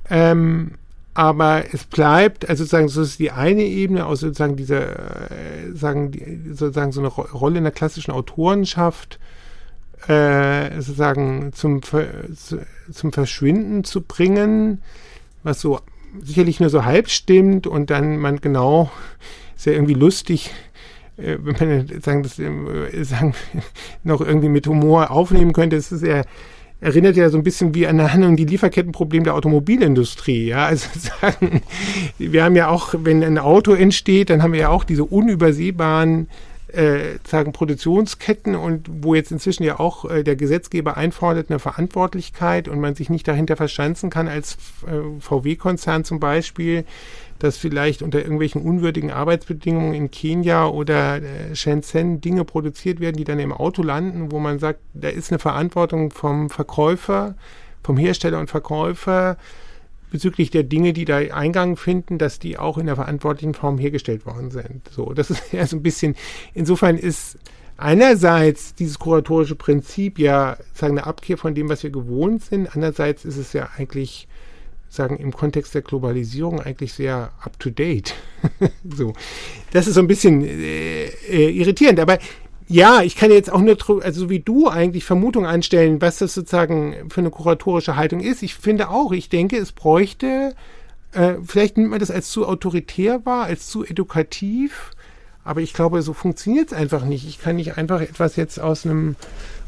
[0.09, 0.73] Ähm,
[1.21, 6.13] aber es bleibt, also sozusagen, das ist die eine Ebene aus sozusagen dieser, äh, sagen,
[6.13, 9.21] die, sozusagen so eine Rolle in der klassischen Autorenschaft,
[10.09, 14.81] äh, sozusagen zum, zu, zum Verschwinden zu bringen,
[15.43, 15.81] was so
[16.23, 18.91] sicherlich nur so halb stimmt und dann man genau,
[19.57, 20.51] ist ja irgendwie lustig,
[21.19, 23.35] äh, wenn man sagen, das, äh, sagen,
[24.05, 26.23] noch irgendwie mit Humor aufnehmen könnte, es ist ja
[26.81, 30.47] erinnert ja so ein bisschen wie an Handlung die Lieferkettenprobleme der Automobilindustrie.
[30.47, 30.89] Ja, also
[31.21, 31.63] sagen,
[32.19, 36.29] wir haben ja auch, wenn ein Auto entsteht, dann haben wir ja auch diese unübersehbaren
[36.73, 42.69] äh, sagen Produktionsketten und wo jetzt inzwischen ja auch äh, der Gesetzgeber einfordert eine Verantwortlichkeit
[42.69, 44.57] und man sich nicht dahinter verschanzen kann als
[44.87, 46.85] äh, VW-Konzern zum Beispiel,
[47.43, 53.25] dass vielleicht unter irgendwelchen unwürdigen Arbeitsbedingungen in Kenia oder äh, Shenzhen Dinge produziert werden, die
[53.25, 57.35] dann im Auto landen, wo man sagt, da ist eine Verantwortung vom Verkäufer,
[57.83, 59.37] vom Hersteller und Verkäufer
[60.11, 64.27] bezüglich der Dinge, die da Eingang finden, dass die auch in der verantwortlichen Form hergestellt
[64.27, 64.89] worden sind.
[64.91, 66.17] So, das ist ja so ein bisschen,
[66.55, 67.39] insofern ist
[67.77, 72.75] einerseits dieses kuratorische Prinzip ja sagen eine Abkehr von dem, was wir gewohnt sind.
[72.75, 74.29] Andererseits ist es ja eigentlich
[74.91, 78.15] sagen im Kontext der Globalisierung eigentlich sehr up to date.
[78.97, 79.15] so,
[79.73, 82.01] das ist so ein bisschen äh, äh, irritierend.
[82.01, 82.19] Aber
[82.67, 87.09] ja, ich kann jetzt auch nur, also wie du eigentlich Vermutungen anstellen, was das sozusagen
[87.09, 88.43] für eine kuratorische Haltung ist.
[88.43, 90.55] Ich finde auch, ich denke, es bräuchte,
[91.13, 94.91] äh, vielleicht nimmt man das als zu autoritär wahr, als zu edukativ.
[95.43, 97.27] Aber ich glaube, so funktioniert es einfach nicht.
[97.27, 99.17] Ich kann nicht einfach etwas jetzt aus einem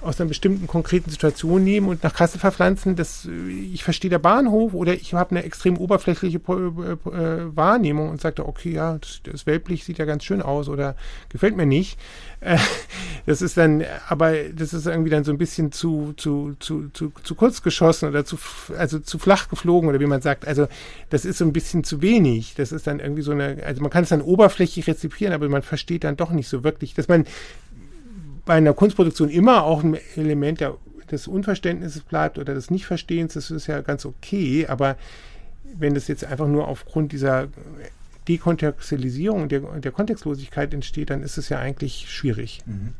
[0.03, 3.28] aus einer bestimmten konkreten Situation nehmen und nach Kassel verpflanzen, dass
[3.72, 8.46] ich verstehe der Bahnhof oder ich habe eine extrem oberflächliche äh, äh, Wahrnehmung und sage,
[8.46, 10.96] okay, ja, das, das Weltblick sieht ja ganz schön aus oder
[11.28, 11.98] gefällt mir nicht.
[12.40, 12.59] Äh,
[13.26, 17.12] das ist dann, aber das ist irgendwie dann so ein bisschen zu, zu, zu, zu,
[17.22, 18.38] zu kurz geschossen oder zu,
[18.76, 20.46] also zu flach geflogen oder wie man sagt.
[20.46, 20.66] Also
[21.11, 22.55] das ist so ein bisschen zu wenig.
[22.57, 25.62] Das ist dann irgendwie so eine, also man kann es dann oberflächlich rezipieren, aber man
[25.62, 27.24] versteht dann doch nicht so wirklich, dass man
[28.45, 30.74] bei einer Kunstproduktion immer auch ein Element der,
[31.11, 34.97] des Unverständnisses bleibt oder des Nichtverstehens, das ist ja ganz okay, aber
[35.78, 37.49] wenn das jetzt einfach nur aufgrund dieser
[38.28, 42.61] Dekontextualisierung und der, der, Kontextlosigkeit entsteht, dann ist es ja eigentlich schwierig.
[42.66, 42.95] Mhm.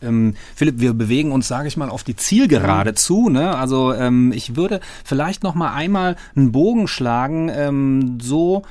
[0.00, 2.96] Ähm, Philipp, wir bewegen uns, sage ich mal, auf die Zielgerade mhm.
[2.96, 3.28] zu.
[3.30, 3.56] Ne?
[3.56, 8.62] Also ähm, ich würde vielleicht noch mal einmal einen Bogen schlagen, ähm, so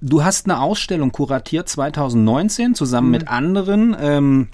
[0.00, 3.12] Du hast eine Ausstellung kuratiert 2019 zusammen mhm.
[3.12, 3.96] mit anderen.
[3.98, 4.48] Ähm,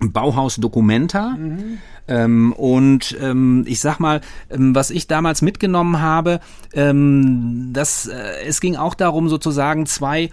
[0.00, 1.30] Bauhaus Documenta.
[1.30, 1.78] Mhm.
[2.06, 4.20] Ähm, und ähm, ich sag mal,
[4.50, 6.40] ähm, was ich damals mitgenommen habe,
[6.74, 10.30] ähm, das, äh, es ging auch darum, sozusagen zwei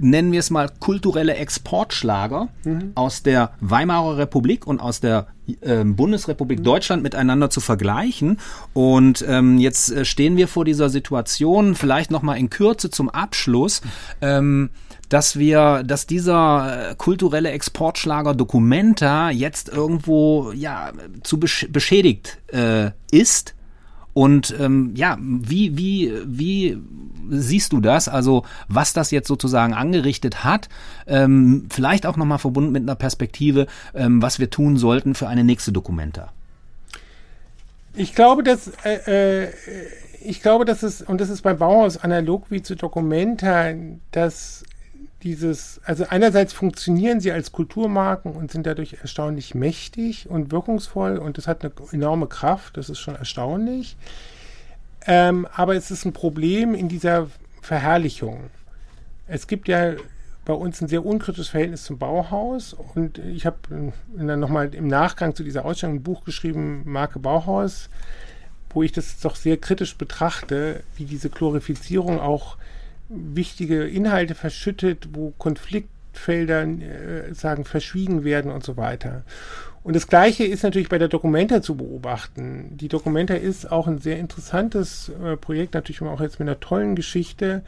[0.00, 2.92] nennen wir es mal kulturelle Exportschlager mhm.
[2.94, 5.28] aus der Weimarer Republik und aus der
[5.60, 6.64] äh, Bundesrepublik mhm.
[6.64, 8.38] Deutschland miteinander zu vergleichen.
[8.72, 13.10] Und ähm, jetzt äh, stehen wir vor dieser Situation, vielleicht noch mal in Kürze zum
[13.10, 13.82] Abschluss.
[14.20, 14.70] Ähm,
[15.12, 20.92] dass wir, dass dieser äh, kulturelle Exportschlager Documenta jetzt irgendwo ja
[21.22, 23.54] zu besch beschädigt äh, ist.
[24.14, 26.78] Und ähm, ja, wie, wie, wie
[27.28, 28.08] siehst du das?
[28.08, 30.70] Also was das jetzt sozusagen angerichtet hat,
[31.06, 35.44] ähm, vielleicht auch nochmal verbunden mit einer Perspektive, ähm, was wir tun sollten für eine
[35.44, 36.32] nächste Dokumenta.
[37.94, 39.52] Ich glaube, dass äh, äh,
[40.24, 43.72] ich glaube, dass es, und das ist beim Bauhaus analog wie zu Dokumenta,
[44.12, 44.64] dass
[45.22, 51.38] dieses, also einerseits funktionieren sie als Kulturmarken und sind dadurch erstaunlich mächtig und wirkungsvoll und
[51.38, 53.96] das hat eine enorme Kraft, das ist schon erstaunlich.
[55.06, 57.28] Ähm, aber es ist ein Problem in dieser
[57.60, 58.50] Verherrlichung.
[59.26, 59.94] Es gibt ja
[60.44, 65.34] bei uns ein sehr unkritisches Verhältnis zum Bauhaus und ich habe dann nochmal im Nachgang
[65.34, 67.88] zu dieser Ausstellung ein Buch geschrieben, Marke Bauhaus,
[68.70, 72.56] wo ich das doch sehr kritisch betrachte, wie diese Glorifizierung auch
[73.12, 79.24] wichtige Inhalte verschüttet, wo Konfliktfelder äh, sagen verschwiegen werden und so weiter.
[79.84, 82.76] Und das Gleiche ist natürlich bei der Documenta zu beobachten.
[82.76, 86.94] Die Documenta ist auch ein sehr interessantes äh, Projekt, natürlich auch jetzt mit einer tollen
[86.94, 87.62] Geschichte.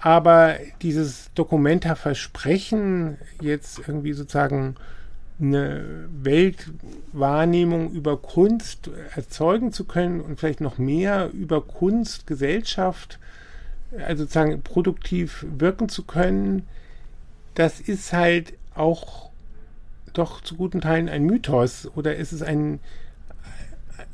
[0.00, 4.76] Aber dieses Documenta-Versprechen, jetzt irgendwie sozusagen
[5.40, 13.18] eine Weltwahrnehmung über Kunst erzeugen zu können und vielleicht noch mehr über Kunst, Gesellschaft,
[13.98, 16.66] also sozusagen produktiv wirken zu können,
[17.54, 19.30] das ist halt auch
[20.12, 22.80] doch zu guten Teilen ein Mythos oder ist es ein,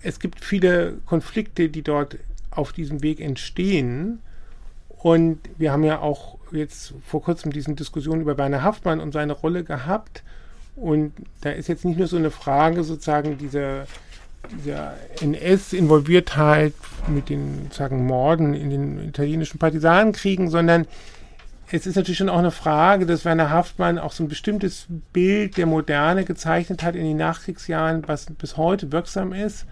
[0.02, 2.18] es gibt viele Konflikte, die dort
[2.50, 4.20] auf diesem Weg entstehen.
[4.88, 9.32] Und wir haben ja auch jetzt vor kurzem diesen Diskussion über Werner Haftmann und seine
[9.32, 10.22] Rolle gehabt.
[10.76, 11.12] Und
[11.42, 13.86] da ist jetzt nicht nur so eine Frage sozusagen dieser,
[14.58, 16.72] dieser NS-Involviertheit
[17.06, 20.86] mit den sagen Morden in den italienischen Partisanenkriegen, sondern
[21.72, 25.56] es ist natürlich schon auch eine Frage, dass Werner Haftmann auch so ein bestimmtes Bild
[25.56, 29.66] der Moderne gezeichnet hat in den Nachkriegsjahren, was bis heute wirksam ist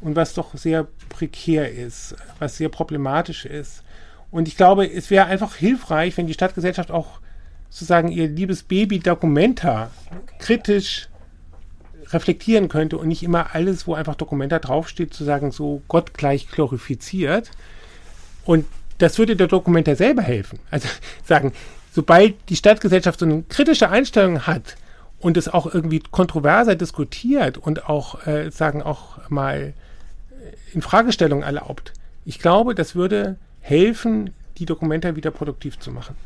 [0.00, 3.84] und was doch sehr prekär ist, was sehr problematisch ist.
[4.30, 7.20] Und ich glaube, es wäre einfach hilfreich, wenn die Stadtgesellschaft auch
[7.70, 9.90] sozusagen ihr liebes Baby Documenta
[10.38, 11.08] kritisch
[12.12, 17.50] reflektieren könnte und nicht immer alles, wo einfach Documenta draufsteht, zu sagen, so gottgleich glorifiziert.
[18.44, 18.64] Und
[18.98, 20.58] das würde der Dokumenta selber helfen.
[20.70, 20.88] Also
[21.24, 21.52] sagen,
[21.92, 24.76] sobald die Stadtgesellschaft so eine kritische Einstellung hat
[25.20, 29.74] und es auch irgendwie kontroverser diskutiert und auch äh, sagen auch mal
[30.30, 31.92] äh, in Fragestellungen erlaubt,
[32.24, 36.16] ich glaube, das würde helfen, die Dokumenta wieder produktiv zu machen.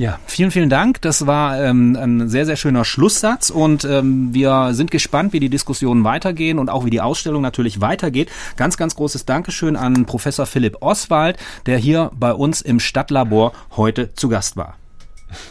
[0.00, 1.02] Ja, vielen, vielen Dank.
[1.02, 5.50] Das war ähm, ein sehr, sehr schöner Schlusssatz und ähm, wir sind gespannt, wie die
[5.50, 8.30] Diskussionen weitergehen und auch wie die Ausstellung natürlich weitergeht.
[8.56, 11.36] Ganz, ganz großes Dankeschön an Professor Philipp Oswald,
[11.66, 14.79] der hier bei uns im Stadtlabor heute zu Gast war.